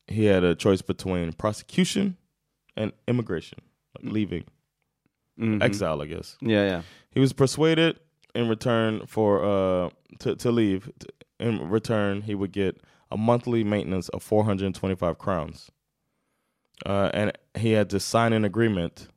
[0.09, 2.17] he had a choice between prosecution
[2.77, 3.59] and immigration,
[3.95, 4.45] like leaving,
[5.63, 6.37] exile, I guess.
[6.41, 6.83] Ja, ja.
[7.11, 7.99] He was persuaded
[8.35, 10.91] in return for uh, to, to leave.
[11.39, 15.71] In return, he would get a monthly maintenance of 425 crowns.
[16.85, 19.09] Uh, and he had to sign an agreement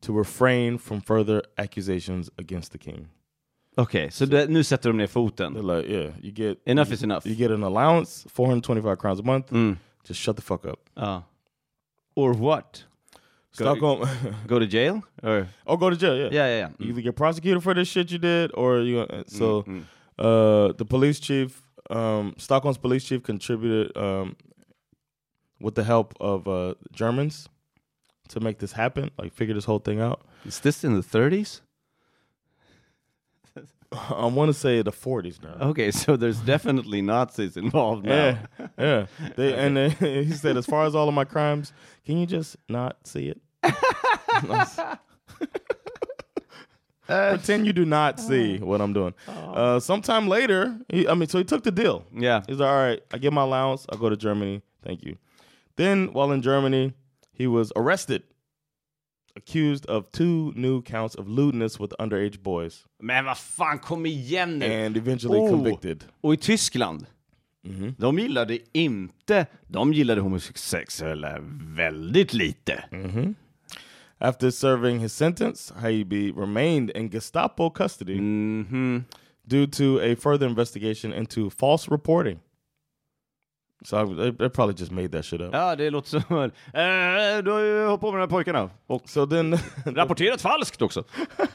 [0.00, 3.08] to refrain from further accusations against the king.
[3.76, 5.54] Okej, så det, nu sätter de ner foten.
[5.54, 7.26] They're like, yeah, you get Enough you, is enough.
[7.26, 9.52] You get an allowance, 425 crowns a month.
[10.04, 10.78] Just shut the fuck up.
[10.96, 11.22] Ja.
[12.14, 12.84] Or what?
[13.52, 14.08] Stockholm,
[14.46, 15.02] Go to jail?
[15.22, 15.48] Or?
[15.66, 16.16] or go to jail.
[16.16, 16.68] Yeah, yeah, ja, ja.
[16.78, 19.06] You either get prosecuted for this shit you did, or you.
[19.26, 19.64] So,
[20.18, 24.36] uh, the police chief, um, Stockholm's police chief, contributed um,
[25.60, 27.48] with the help of uh, Germans
[28.28, 29.10] to make this happen.
[29.18, 30.20] Like, figure this whole thing out.
[30.44, 31.60] Is this in the 30s?
[33.90, 35.68] I want to say the 40s now.
[35.68, 38.38] Okay, so there's definitely Nazis involved now.
[38.58, 39.06] Yeah, yeah.
[39.36, 41.72] They and he said, as far as all of my crimes,
[42.04, 43.40] can you just not see it?
[47.06, 49.14] Pretend you do not see what I'm doing.
[49.26, 52.04] Uh, sometime later, he, I mean, so he took the deal.
[52.14, 52.42] Yeah.
[52.46, 53.86] He's like, all right, I get my allowance.
[53.88, 54.60] I'll go to Germany.
[54.84, 55.16] Thank you.
[55.76, 56.92] Then, while in Germany,
[57.32, 58.24] he was arrested,
[59.38, 64.58] accused of two new counts of lewdness with underage boys, Men vad fan, kom igen
[64.58, 64.64] nu!
[64.66, 65.48] and eventually Oh.
[65.50, 66.04] convicted.
[66.20, 67.06] Och i Tyskland,
[67.66, 67.94] mm-hmm.
[67.98, 71.38] de gillade inte, de gillade homosexuella
[71.76, 72.84] väldigt lite.
[72.90, 73.34] Mm-hmm.
[74.20, 78.98] After serving his sentence, Haijby remained in Gestapo custody mm-hmm.
[79.44, 82.38] due to a further investigation into false reporting.
[83.84, 85.54] So they, they probably just made that shit up.
[85.54, 86.22] Ja, det låter som...
[86.42, 88.70] Eh, du har ju hållit på med de här pojkarna.
[88.86, 91.04] Och So then, rapporterat falskt också.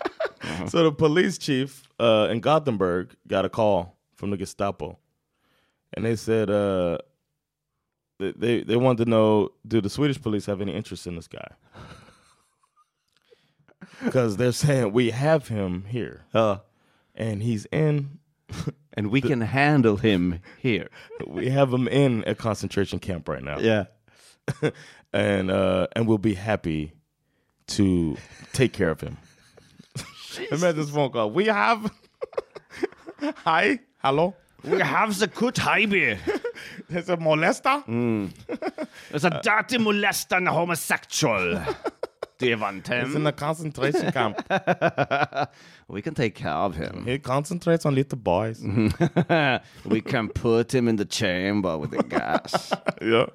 [0.72, 3.86] so the police chief uh, in Gothenburg got a call
[4.18, 4.98] from the Gestapo,
[5.98, 6.98] and they said uh,
[8.20, 11.28] they, they they wanted to know do the Swedish police have any interest in this
[11.28, 11.48] guy?
[14.04, 16.60] Because they're saying we have him here, Ja.
[17.16, 18.20] and he's in
[18.96, 20.90] And we can handle him here.
[21.28, 23.60] we have him in a concentration camp right now.
[23.60, 23.86] Yeah.
[25.14, 26.94] and uh and we'll be happy
[27.68, 28.18] to
[28.52, 29.18] take care of him.
[30.52, 31.32] Imagine this phone call.
[31.32, 31.92] We have
[33.46, 34.36] Hi, hello.
[34.64, 36.18] We have the good hobby.
[36.90, 37.84] There's a molester.
[39.10, 41.62] There's a dirty molesting homosexual.
[43.08, 44.42] He's in a concentration camp.
[45.88, 47.06] We can take care of him.
[47.06, 48.62] He concentrates on little boys.
[49.86, 52.74] We can put him in the chamber with the gas.
[53.02, 53.28] yeah.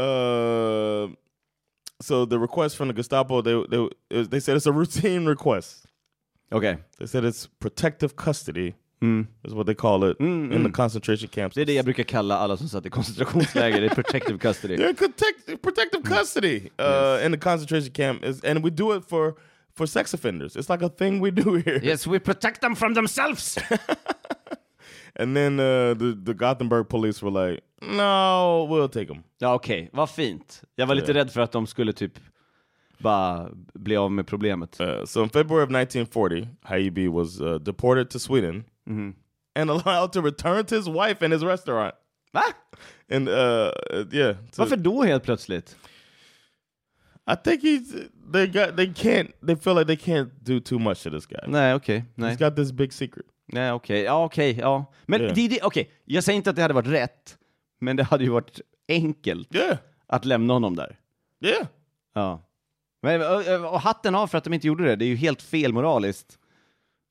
[0.00, 1.08] Uh,
[2.00, 5.86] so the request from the Gestapo, they, they they said it's a routine request.
[6.52, 6.78] Okay.
[6.98, 8.74] They said it's protective custody.
[9.02, 11.54] Is what they call it in the concentration camps.
[11.54, 13.80] Det är det jag brukar kalla alla som satt i koncentrationsläger.
[13.80, 14.76] Det är protective custody.
[14.76, 19.34] They're protect, protective custody uh, in the concentration camp, is, and we do it for
[19.76, 20.56] for sex offenders.
[20.56, 21.80] It's like a thing we do here.
[21.82, 23.58] Yes, we protect them from themselves.
[25.18, 29.90] And then uh, the the Gothenburg police were like, "No, we'll take him." Ja, okej,
[29.92, 30.62] vad fint.
[30.74, 32.12] Jag var lite rädd för att de skulle typ
[32.98, 34.80] bara bli av med problemet.
[34.80, 38.64] Uh, so in February of 1940, Hayibi was uh, deported to Sweden
[39.54, 41.94] and allowed to return to his wife and his restaurant.
[42.32, 42.42] Va?
[43.10, 43.72] And uh,
[44.12, 45.76] yeah, to- Varför då helt plötsligt?
[47.30, 51.02] I think he's they got they can't they feel like they can't do too much
[51.02, 51.38] to this guy.
[51.46, 52.04] Nej, okej.
[52.14, 52.34] Nej.
[52.34, 53.26] He's got this big secret.
[53.52, 54.02] Nej, okej.
[54.02, 54.56] Ja, okej.
[54.58, 54.92] Ja.
[55.06, 55.34] Men Yeah.
[55.34, 57.38] det, det, okej, jag säger inte att det hade varit rätt,
[57.80, 60.98] men det hade ju varit enkelt Yeah, att lämna honom där.
[61.44, 61.66] yeah.
[62.14, 62.42] Ja.
[63.02, 64.96] Men, och, och hatten av för att de inte gjorde det.
[64.96, 66.38] Det är ju helt fel moraliskt.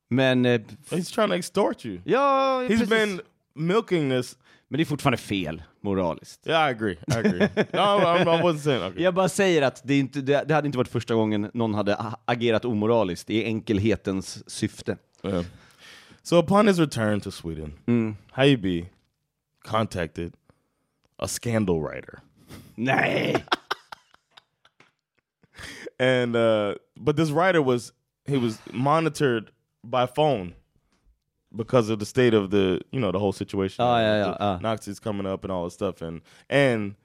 [0.09, 0.45] Men...
[0.45, 1.99] eh, He's trying to extort you.
[2.05, 2.89] Ja, He's precis.
[2.89, 3.21] been
[3.55, 4.37] milking this.
[4.67, 6.47] Men det är fortfarande fel moraliskt.
[6.47, 6.97] Yeah, I agree.
[7.07, 7.39] I agree.
[7.73, 8.83] no, I, I wasn't saying.
[8.83, 9.03] Okay.
[9.03, 11.97] Jag bara säger att det, inte, det, det hade inte varit första gången någon hade
[12.25, 14.97] agerat omoraliskt i enkelhetens syfte.
[15.23, 15.45] Yeah.
[16.23, 17.73] So upon his return to Sweden,
[18.31, 18.85] Hayibi
[19.63, 20.33] contacted
[21.17, 22.19] a scandal writer.
[22.75, 23.43] Nej!
[25.99, 27.91] and uh but this writer was
[28.27, 29.51] he was monitored
[29.89, 30.55] by phone
[31.55, 34.59] because of the state of the you know the whole situation Oh, yeah, yeah, uh.
[34.61, 36.95] nazis coming up and all this stuff and and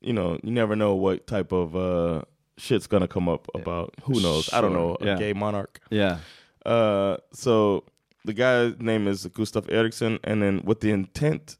[0.00, 2.22] you know you never know what type of uh
[2.56, 5.16] shit's gonna come up about who knows i don't know a yeah.
[5.16, 6.18] gay monarch Yeah.
[6.64, 7.84] uh so
[8.24, 11.56] the guy's name is gustav eriksson and then with the intent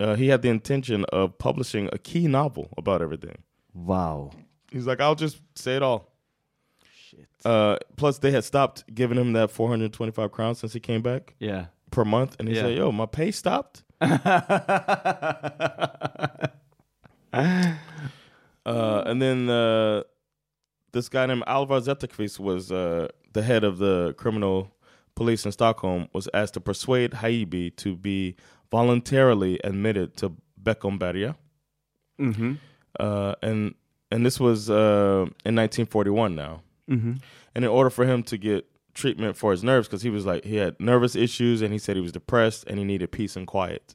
[0.00, 3.42] uh, he had the intention of publishing a key novel about everything
[3.74, 4.32] Wow.
[4.70, 6.11] He's like, I'll just say it all.
[7.12, 7.26] Shit.
[7.44, 11.66] Uh, plus, they had stopped giving him that 425 crowns since he came back Yeah.
[11.90, 12.62] per month, and he Yeah.
[12.62, 14.18] said, "Yo, my pay stopped." uh,
[18.64, 20.02] and then uh,
[20.92, 24.70] this guy named Alvar Zetterqvist was uh, the head of the criminal
[25.14, 26.08] police in Stockholm.
[26.12, 28.36] Was asked to persuade Haijby to be
[28.70, 31.36] voluntarily admitted to Beckomberga.
[32.20, 32.58] Mhm.
[33.00, 33.74] uh, and
[34.10, 36.62] and this was uh, in 1941 now.
[36.90, 37.20] Mhm.
[37.54, 40.44] And in order for him to get treatment for his nerves, because he was like
[40.44, 43.46] he had nervous issues, and he said he was depressed and he needed peace and
[43.46, 43.94] quiet.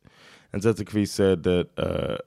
[0.53, 2.17] And Zetterqvist said that uh,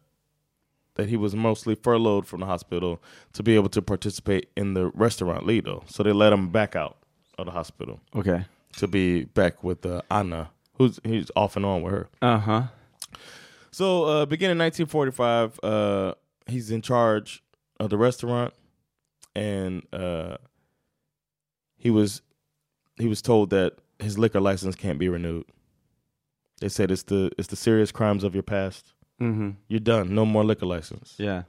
[0.97, 4.89] that he was mostly furloughed from the hospital to be able to participate in the
[4.89, 5.83] restaurant Lido.
[5.87, 6.99] So they let him back out
[7.39, 8.45] of the hospital Okay.
[8.77, 12.09] to be back with uh, Anna, who's he's off and on with her.
[12.21, 12.65] Uh-huh.
[13.73, 16.15] So, uh, beginning 1945, uh,
[16.47, 17.43] he's in charge
[17.79, 18.53] of the restaurant,
[19.35, 20.37] and uh,
[21.81, 22.23] he was
[23.01, 25.45] he was told that his liquor license can't be renewed.
[26.61, 28.93] They said it's the it's the serious crimes of your past.
[29.21, 29.55] Mhm.
[29.69, 30.15] You're done.
[30.15, 31.15] No more liquor license.
[31.19, 31.43] Yeah.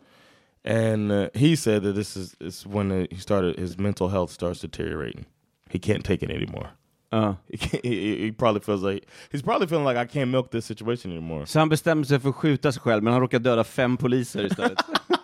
[0.63, 4.31] And uh, he said that this is is when uh, he started his mental health
[4.31, 5.25] starts deteriorating.
[5.69, 6.69] He can't take it anymore.
[7.13, 7.35] Ja.
[7.49, 11.11] He, he, he probably feels like he's probably feeling like I can't milk this situation
[11.11, 11.45] anymore.
[11.45, 14.45] Så han bestämde sig för att skjuta sig själv, men han råkade döda fem poliser
[14.45, 14.77] istället.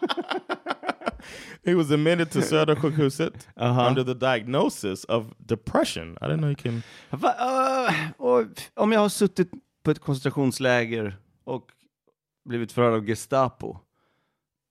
[1.67, 3.87] He was admitted to Södersjukhuset Uh-huh.
[3.87, 6.17] under the diagnosis of depression.
[6.21, 6.83] I didn't know you can.
[7.09, 7.33] Va,
[8.19, 9.51] uh, om jag har suttit
[9.83, 11.71] på ett koncentrationsläger och
[12.45, 13.77] blivit förhörd av Gestapo,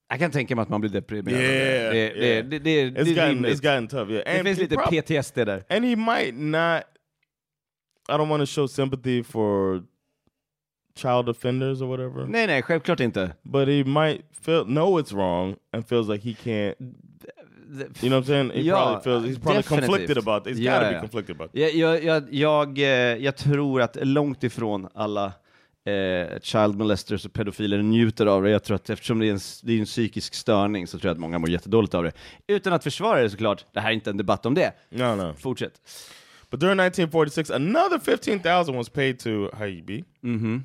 [0.09, 1.39] jag kan tänka mig att man blir deprimerad.
[1.39, 1.43] det.
[1.43, 2.45] Yeah, det, det, yeah.
[2.45, 3.51] det, det, det, It's är gotten rimligt.
[3.51, 4.11] it's gotten tough.
[4.11, 5.63] Yeah, Det finns lite PTSD där.
[5.69, 6.83] and he might not.
[8.09, 9.83] I don't want to show sympathy for
[10.97, 13.31] child offenders or whatever, Nej, nej, självklart inte.
[13.43, 16.75] but he might feel know it's wrong and feels like he can't.
[18.01, 18.51] You know what I'm saying?
[18.51, 19.89] He Ja, probably feels he's probably definitivt.
[19.89, 20.47] conflicted about.
[20.47, 20.57] It.
[20.57, 20.91] He's Ja, got to ja.
[20.93, 21.49] be conflicted about.
[21.53, 22.85] Jag, jag, jag, jag, eh,
[23.25, 25.25] jag tror att långt ifrån alla
[25.85, 28.49] eh, child molesters och pedofiler njuter av det.
[28.49, 31.13] Jag tror att eftersom det är, en, det är en psykisk störning så tror jag
[31.13, 32.11] att många mår jättedåligt av det.
[32.47, 34.71] Utan att försvara det såklart, det här är inte en debatt om det.
[34.89, 35.33] No, no.
[35.39, 35.73] Fortsätt.
[36.51, 40.03] But during 1946, another 15,000 was paid to Haibi.
[40.21, 40.63] Mhm.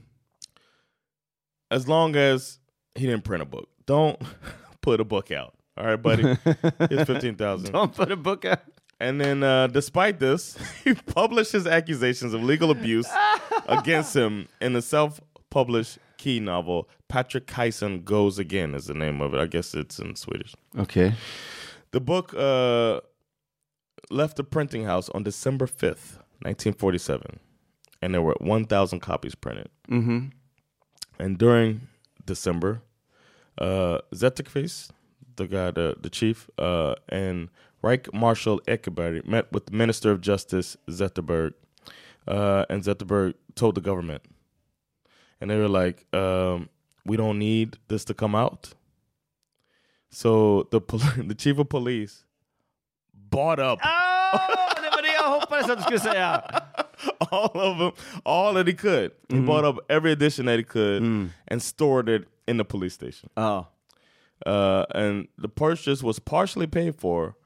[1.73, 2.59] As long as
[2.95, 3.69] he didn't print a book.
[3.87, 4.21] Don't
[4.83, 5.55] put a book out.
[5.77, 6.37] All right, buddy.
[6.45, 7.73] It's 15,000.
[7.73, 8.61] De a book out.
[9.01, 13.09] And then uh, despite this, he published his accusations of legal abuse
[13.67, 19.35] against him in a self-published key novel, Patrick Kyson Goes Again is the name of
[19.35, 19.41] it.
[19.41, 20.55] I guess it's in Swedish.
[20.79, 21.15] Okay.
[21.91, 23.01] The book uh,
[24.11, 27.41] left the printing house on December 5th, 1947,
[28.03, 29.69] and there were 1,000 copies printed.
[29.91, 30.33] Mhm.
[31.23, 31.83] And during
[32.27, 32.83] December,
[33.57, 34.91] uh, Zetterqvist,
[35.37, 37.49] the guy, the, the chief, uh, and
[37.81, 41.53] Reich Marshal Ekeberg met with the Minister of Justice, Zetterberg,
[42.27, 44.23] uh, and Zetterberg told the government.
[45.41, 46.69] And they were like, um,
[47.07, 48.75] we don't need this to come out.
[50.11, 50.81] So the
[51.25, 52.25] the chief of police
[53.15, 56.63] bought up Ah, det var det jag hoppades att du skulle säga!
[57.31, 57.93] all of them,
[58.25, 59.13] all that he could.
[59.29, 61.03] He bought up every edition that he could
[61.49, 63.31] and stored it in the police station.
[63.37, 63.65] Ja.
[64.45, 67.37] Uh, and the purchase was partially paid for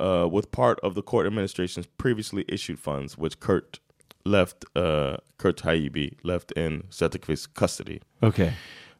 [0.00, 3.80] uh, with part of the court administration's previously issued funds, which Kurt
[4.24, 8.00] left, uh, Kurt Haijby left in Zetterqvist's custody.
[8.22, 8.54] Okay.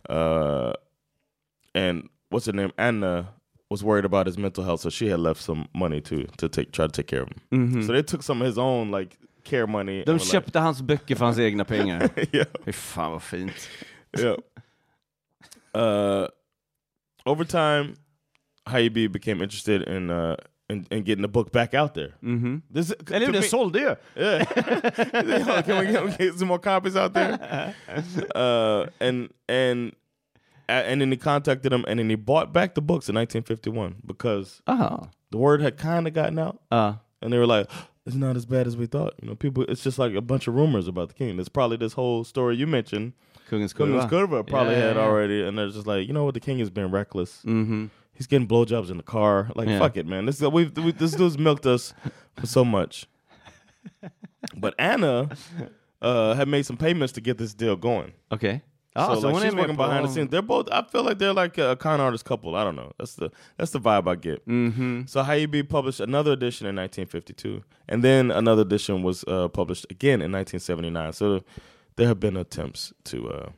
[0.08, 0.72] Uh,
[1.74, 2.72] and what's her name?
[2.76, 3.30] Anna
[3.70, 6.72] was worried about his mental health, so she had left some money to to take
[6.72, 7.82] try to take care of him.
[7.82, 9.96] So they took some of his own like care money.
[9.98, 12.08] and De köpte hans böcker för hans egna pengar.
[12.32, 13.68] yeah, Fy fan vad fint.
[14.18, 14.36] yeah.
[15.74, 16.26] Uh,
[17.24, 17.94] over time,
[18.66, 20.36] Haibi became interested in uh
[20.68, 22.12] in, in getting the book back out there.
[22.22, 22.62] Mhm.
[22.74, 23.94] This Eller hur, den sålde ju!
[24.22, 24.44] Yeah.
[24.44, 27.74] can, we get, can we get some more copies out there?
[28.34, 29.92] Uh, and and
[30.68, 34.62] and then he contacted him, and then he bought back the books in 1951 because
[34.66, 35.08] Aha.
[35.30, 36.94] the word had kind of gotten out, Ja.
[37.20, 37.68] and they were like,
[38.06, 39.64] "It's not as bad as we thought." You know, people.
[39.68, 41.36] It's just like a bunch of rumors about the king.
[41.36, 43.12] There's probably this whole story you mentioned.
[43.50, 44.08] Kungens kurva.
[44.08, 46.40] Kungens Kurva probably Yeah, had yeah, already, and they're just like, you know what, the
[46.40, 47.42] king has been reckless.
[47.44, 47.90] Mhm.
[48.14, 49.50] He's getting blowjobs in the car.
[49.54, 49.78] Like, Yeah.
[49.78, 50.26] fuck it, man.
[50.26, 51.92] This we we this dude's milked us
[52.36, 53.06] for so much.
[54.56, 55.28] But Anna
[56.00, 58.12] uh, had made some payments to get this deal going.
[58.30, 58.60] Okej.
[58.94, 60.30] Ja, so, så like, hon she's working behind the scenes.
[60.30, 60.68] They're both.
[60.70, 62.54] I feel like they're like a, con artist couple.
[62.56, 62.92] I don't know.
[62.98, 64.46] That's the that's the vibe I get.
[64.46, 65.08] Mhm.
[65.08, 70.20] So Haijby published another edition in 1952, and then another edition was uh, published again
[70.20, 71.12] in 1979.
[71.12, 71.40] So
[71.96, 73.48] there have been attempts to uh,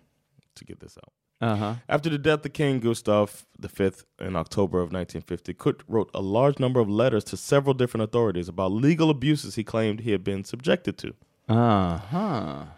[0.55, 1.13] to get this out.
[1.41, 1.77] Aha.
[1.89, 6.59] After the death of King Gustav V in October of 1950, Kurt wrote a large
[6.61, 10.45] number of letters to several different authorities about legal abuses he claimed he had been
[10.45, 11.13] subjected to.
[11.49, 12.69] Aha.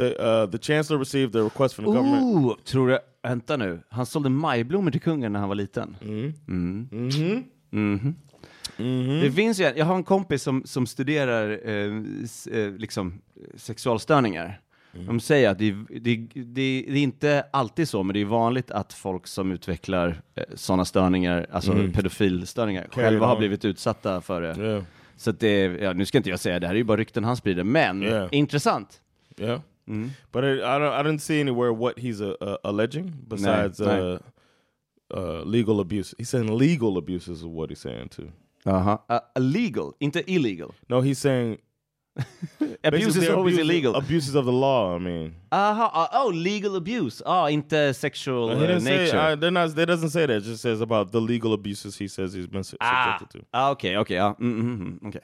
[0.00, 2.22] The, uh, the chancellor received a request from the government.
[2.22, 2.98] Oh, tror du...
[3.22, 3.80] Vänta nu.
[3.88, 5.96] Han sålde majblommor till kungen när han var liten.
[6.02, 6.32] Mm.
[6.48, 6.88] Mm.
[6.90, 7.44] Mhm.
[7.70, 8.14] Mhm.
[8.76, 9.20] Mhm.
[9.20, 12.02] Det finns ju, jag har en kompis som, som studerar eh,
[12.58, 13.20] eh, liksom,
[13.54, 14.60] sexualstörningar.
[14.94, 15.06] Mm.
[15.06, 18.70] De säger att det, det, det, det är inte alltid så, men det är vanligt
[18.70, 21.92] att folk som utvecklar eh, sådana störningar, alltså Mm.
[21.92, 24.56] pedofilstörningar, Carry själva har blivit utsatta för det.
[24.62, 24.82] Yeah.
[25.16, 27.36] Så det, ja, nu ska inte jag säga, det här är ju bara rykten han
[27.36, 28.28] sprider, men Yeah.
[28.32, 29.00] intressant.
[29.38, 29.60] Yeah.
[29.88, 30.10] Mm.
[30.32, 33.86] But it, I, don't, I didn't see anywhere what he's uh, uh, alleging besides nej.
[33.88, 34.18] uh,
[35.16, 36.14] uh, legal abuse.
[36.18, 38.30] He's saying legal abuse is what he's saying too.
[38.66, 39.00] Aha.
[39.08, 40.74] Uh, illegal, inte illegal.
[40.88, 41.58] No, he's saying
[42.84, 43.94] Abuse is always abuses- illegal.
[43.94, 44.94] Abuses of the law.
[44.96, 47.22] I mean, Aha, uh, oh, legal abuse.
[47.24, 48.80] Oh, inte sexual uh, nature.
[48.80, 49.16] say.
[49.16, 49.74] I, they're not.
[49.74, 50.36] They doesn't say that.
[50.36, 53.46] It just says about the legal abuses he says he's been su- Ah, subjected to.
[53.54, 54.34] ah okay, okej, ja.
[54.38, 55.22] Mm, mm, mm, okej.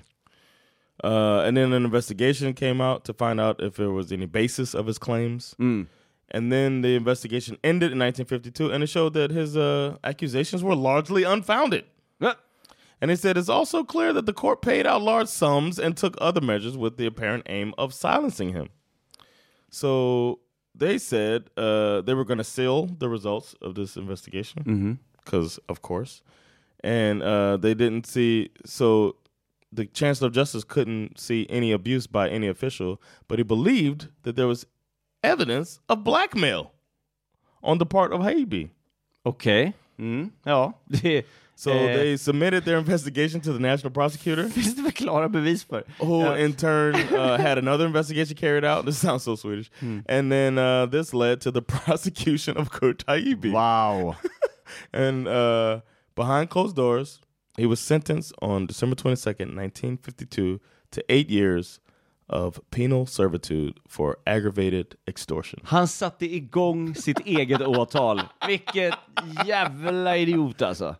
[1.04, 4.74] Uh, and then an investigation came out to find out if there was any basis
[4.74, 5.54] of his claims.
[5.58, 5.86] Mm.
[6.30, 10.74] And then the investigation ended in 1952, and it showed that his uh, accusations were
[10.74, 11.84] largely unfounded.
[13.00, 16.16] And it said it's also clear that the court paid out large sums and took
[16.20, 18.70] other measures with the apparent aim of silencing him.
[19.70, 20.40] So
[20.74, 25.82] they said uh, they were going to seal the results of this investigation because, of
[25.82, 26.22] course,
[26.82, 28.50] and uh, they didn't see.
[28.64, 29.16] So
[29.76, 34.36] the Chancellor of Justice couldn't see any abuse by any official, but he believed that
[34.36, 34.66] there was
[35.22, 36.72] evidence of blackmail
[37.62, 38.70] on the part of Haijby.
[39.24, 39.74] Okay.
[39.98, 40.30] Mm.
[40.44, 40.72] Ja,
[41.58, 44.48] So eh, they submitted their investigation to the national prosecutor.
[44.48, 45.84] finns det klara bevis för.
[45.98, 48.84] who in turn uh, had another investigation carried out.
[48.84, 49.70] This sounds so Swedish.
[50.06, 53.52] And then uh, this led to the prosecution of Kurt Haijby.
[53.52, 54.16] Wow.
[54.92, 55.80] And uh,
[56.14, 57.20] behind closed doors,
[57.56, 61.80] he was sentenced on December 22nd, 1952 to eight years
[62.28, 65.60] of penal servitude for aggravated extortion.
[65.64, 68.20] Han satte igång sitt eget åtal.
[68.46, 68.94] Vilket
[69.46, 70.96] jävla idiot alltså.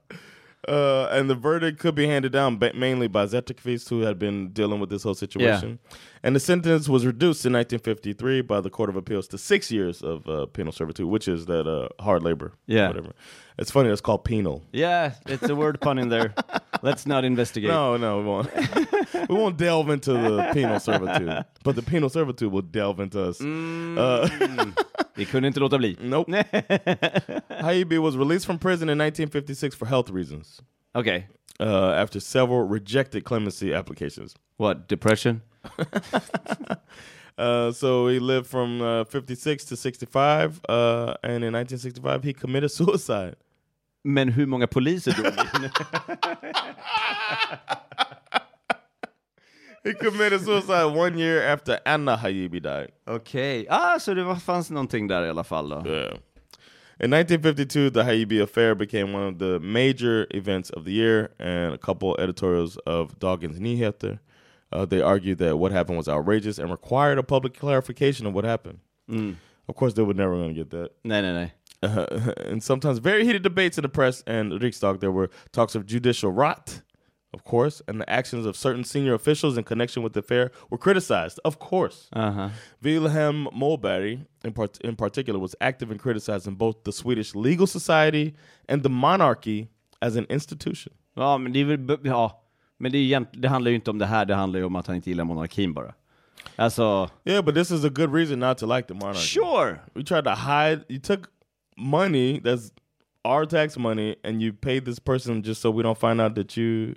[0.69, 4.49] Uh, and the verdict could be handed down ba- mainly by Zetterqvist, who had been
[4.51, 5.79] dealing with this whole situation.
[6.23, 10.03] And the sentence was reduced in 1953 by the Court of Appeals to six years
[10.03, 12.53] of uh, penal servitude, which is that uh, hard labor.
[12.67, 12.89] Yeah.
[12.89, 13.12] Whatever.
[13.59, 14.64] It's funny, it's called penal.
[14.73, 16.35] Yeah, it's a word pun in there.
[16.83, 17.71] Let's not investigate.
[17.71, 18.51] No, no, we won't.
[19.28, 23.40] we won't delve into the penal servitude, but the penal servitude will delve into us.
[23.40, 24.28] Uh,
[25.16, 25.96] Vi kunde inte låta bli.
[26.00, 26.28] nope.
[27.62, 30.61] Haijby was released from prison in 1956 for health reasons
[30.94, 31.26] Okay.
[31.61, 34.34] uh, after several rejected clemency applications.
[34.59, 35.42] What, depression?
[37.38, 42.70] Uh, so he lived from uh, 56 to 65, uh, and in 1965 he committed
[42.70, 43.36] suicide.
[44.04, 45.34] Men hur många poliser dog?
[49.87, 52.91] He committed suicide one year after Anna Haijby died.
[53.07, 53.66] Okej.
[53.70, 55.76] Ah, så det var, fanns någonting där i alla fall då.
[55.87, 56.18] Yeah.
[56.99, 61.74] In 1952, the Haijby affair became one of the major events of the year, and
[61.74, 64.18] a couple editorials of Dagens Nyheter
[64.72, 68.45] Uh, they argued that what happened was outrageous and required a public clarification of what
[68.45, 68.80] happened.
[69.68, 70.91] Of course, they were never going to get that.
[71.05, 71.53] Nej, nej, nej.
[71.82, 75.01] Uh, and sometimes very heated debates in the press and Riksdag.
[75.01, 76.82] There were talks of judicial rot,
[77.35, 80.79] of course, and the actions of certain senior officials in connection with the affair were
[80.79, 82.09] criticized, of course.
[82.12, 82.49] Uh-huh.
[82.83, 88.35] Wilhelm Moberg, in, part- in particular, was active in criticizing both the Swedish legal society
[88.68, 89.68] and the monarchy
[90.01, 90.93] as an institution.
[91.16, 92.43] Ja, men det är väl, ja.
[92.79, 94.87] Men det, är det handlar ju inte om det här, det handlar ju om att
[94.87, 95.95] han inte gillar monarkin bara.
[96.57, 99.20] Alltså, Yeah, but this is a good reason not to like the monarchy.
[99.41, 99.79] sure!
[99.95, 100.85] We tried to hide.
[100.89, 101.29] You took
[101.77, 102.70] money that's
[103.24, 106.57] our tax money, and you paid this person just so we don't find out that
[106.57, 106.95] you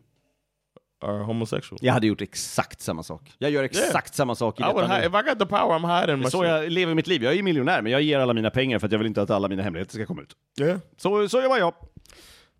[1.01, 1.79] are homosexual.
[1.81, 3.31] Jag hade gjort exakt samma sak.
[3.37, 5.05] Jag gör exakt samma sak i detta nu.
[5.05, 6.49] if I got the power, I'm hiding my så shit.
[6.49, 7.23] jag lever mitt liv.
[7.23, 9.29] Jag är miljonär, men jag ger alla mina pengar för att jag vill inte att
[9.29, 10.35] alla mina hemligheter ska komma ut.
[10.61, 10.79] Yeah.
[10.97, 11.73] Så, så var jag.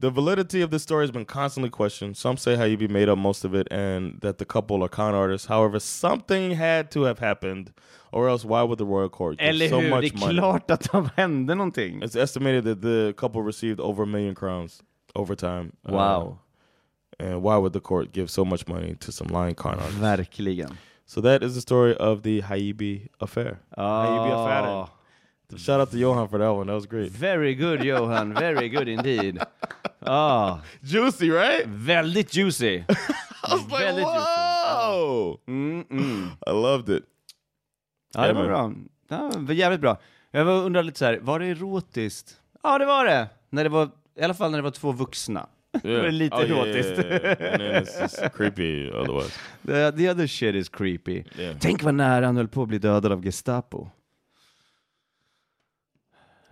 [0.02, 2.18] The validity of this story has been constantly questioned.
[2.18, 5.48] Some say Hayibi made up most of it and that the couple are con artists.
[5.50, 7.72] However, something had to have happened,
[8.12, 9.90] or else why would the royal court give Eller so hur?
[9.90, 10.34] much Det är money?
[10.38, 12.02] klart att det hände någonting.
[12.04, 14.82] It's estimated that the couple received over a million crowns
[15.16, 15.72] over time.
[15.90, 16.38] Uh, Wow.
[17.20, 20.00] And why would the court give so much money to some lying con artists?
[20.00, 20.78] Verkligen.
[21.06, 23.60] So that is the story of the Hayibi affair.
[23.78, 24.88] Hayibi affair.
[25.58, 26.68] Shout out to Johan for that one.
[26.68, 27.12] That was great.
[27.12, 29.40] Very good Johan, very good indeed.
[30.02, 31.66] Ah, Juicy, right?
[31.68, 32.86] väldigt juicy.
[33.44, 35.40] I was like, Väldigt whoa!
[35.48, 36.32] Mm, mm.
[36.48, 37.04] I loved it.
[38.14, 38.72] Ja, det var bra.
[39.10, 39.98] Ja, var jävligt bra.
[40.32, 42.42] Jag undrar lite så här, var det erotiskt?
[42.64, 43.30] Ja, det var det.
[43.50, 45.48] När det var, I alla fall när det var två vuxna.
[45.84, 47.00] Det var lite Oh, yeah, erotiskt.
[47.00, 48.30] yeah, yeah.
[48.32, 49.32] Creepy otherwise.
[49.66, 51.24] the, the other shit is creepy.
[51.38, 51.58] Yeah.
[51.60, 53.88] Tänk vad nära han höll på att bli dödad av Gestapo.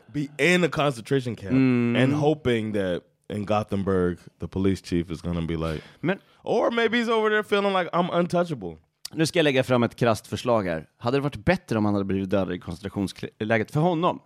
[0.07, 1.51] Be in a concentration camp
[1.97, 3.01] and hoping that
[3.33, 7.43] in Gothenburg the police chief is gonna be like, Men or maybe he's over there
[7.43, 8.77] feeling like I'm untouchable.
[9.13, 10.85] nu ska jag lägga fram ett krasst förslag här.
[10.97, 14.19] Hade det varit bättre om han hade blivit dödad i koncentrationsläget för honom?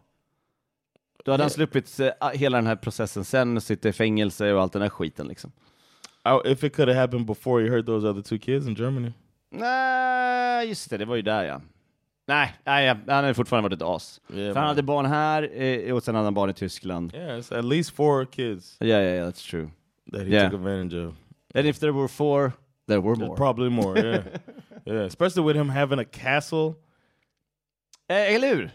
[1.26, 4.62] Då hade han sluppit eh, hela den här processen sen och sitta i fängelse och
[4.62, 5.52] allt den här skiten liksom.
[6.46, 9.12] I, if it could have happened before he hurt those other two kids in Germany.
[9.50, 11.62] Nej, just det, det var ju där ja.
[12.28, 14.22] Nej, nej han hade fortfarande varit ett as.
[14.34, 17.14] Yeah, För han hade barn här eh, och sen hade han barn i Tyskland.
[17.16, 19.70] Yeah, it's at least four kids Ja, ja, ja, that's true.
[20.12, 20.52] that he Yeah.
[20.52, 21.14] took advantage of.
[21.56, 22.52] And if there were four,
[22.88, 23.36] there were There's more.
[23.38, 24.24] Probably more, yeah.
[24.86, 25.06] yeah.
[25.06, 26.76] Especially with him having a castle.
[28.10, 28.72] Eh, eller hur?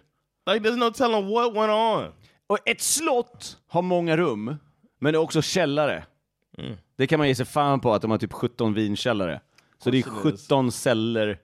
[0.47, 2.13] Like there's no telling what went on.
[2.47, 4.57] Och ett slott har många rum,
[4.99, 6.05] men det är också källare.
[6.59, 6.77] Mm.
[6.97, 9.41] Det kan man ge sig fan på att de har typ 17 vinkällare.
[9.79, 10.41] Så det är course it is.
[10.43, 11.39] 17 celler.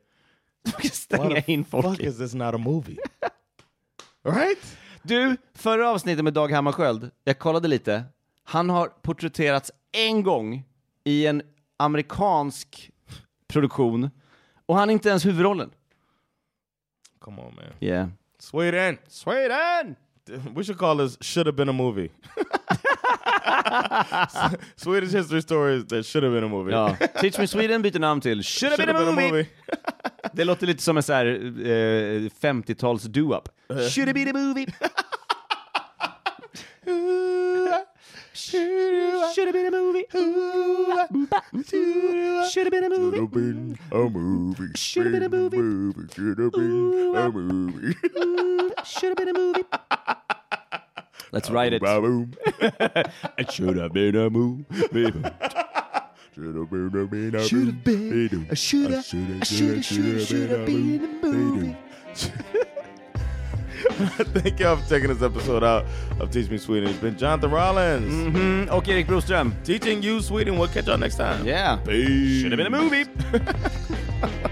[0.64, 2.06] De kan stänga in folk fuck i.
[2.06, 2.96] is this not a movie?
[4.22, 4.78] right?
[5.02, 8.04] Du, förra avsnittet med Dag Hammarskjöld, jag kollade lite.
[8.44, 10.64] Han har porträtterats en gång
[11.04, 11.42] i en
[11.76, 12.90] amerikansk
[13.48, 14.10] produktion
[14.66, 15.70] och han är inte ens huvudrollen.
[17.18, 17.64] Come on, man.
[17.80, 18.08] Yeah.
[18.38, 18.98] Sweden.
[19.08, 19.96] Sweden!
[20.54, 22.10] We should call this "Should Have Been a Movie."
[24.76, 26.72] Swedish history stories that should have been a movie.
[26.72, 26.96] Ja.
[27.20, 29.46] Teach Me Sweden byter namn till Should have should been a movie.
[30.32, 33.48] Det låter lite som en så här eh, 50-tals do-up.
[33.68, 34.66] Should have been a movie.
[38.52, 40.04] Should have been a movie.
[42.50, 43.26] Should have been a movie.
[43.26, 44.72] been a movie.
[44.74, 46.12] Should have been a movie.
[46.14, 47.94] Should have been a movie.
[48.84, 49.64] Should have been a movie.
[51.32, 51.80] Let's write it.
[51.80, 52.34] Ba-boom.
[53.38, 54.66] It should have been a movie.
[56.34, 58.48] Should have been a been a Should have been.
[58.50, 59.04] I should should have.
[59.46, 60.26] Should have.
[60.26, 61.76] Should have been a movie.
[64.34, 65.84] Thank y'all for checking this episode out
[66.20, 66.88] of Teach Me Sweden.
[66.90, 69.52] It's been Jonathan Rollins Mm, och Erik Broström.
[69.64, 70.54] teaching you Sweden.
[70.58, 71.44] We'll catch y'all next time.
[71.46, 71.78] Yeah.
[71.84, 72.40] Peace.
[72.42, 73.04] Should have been a movie.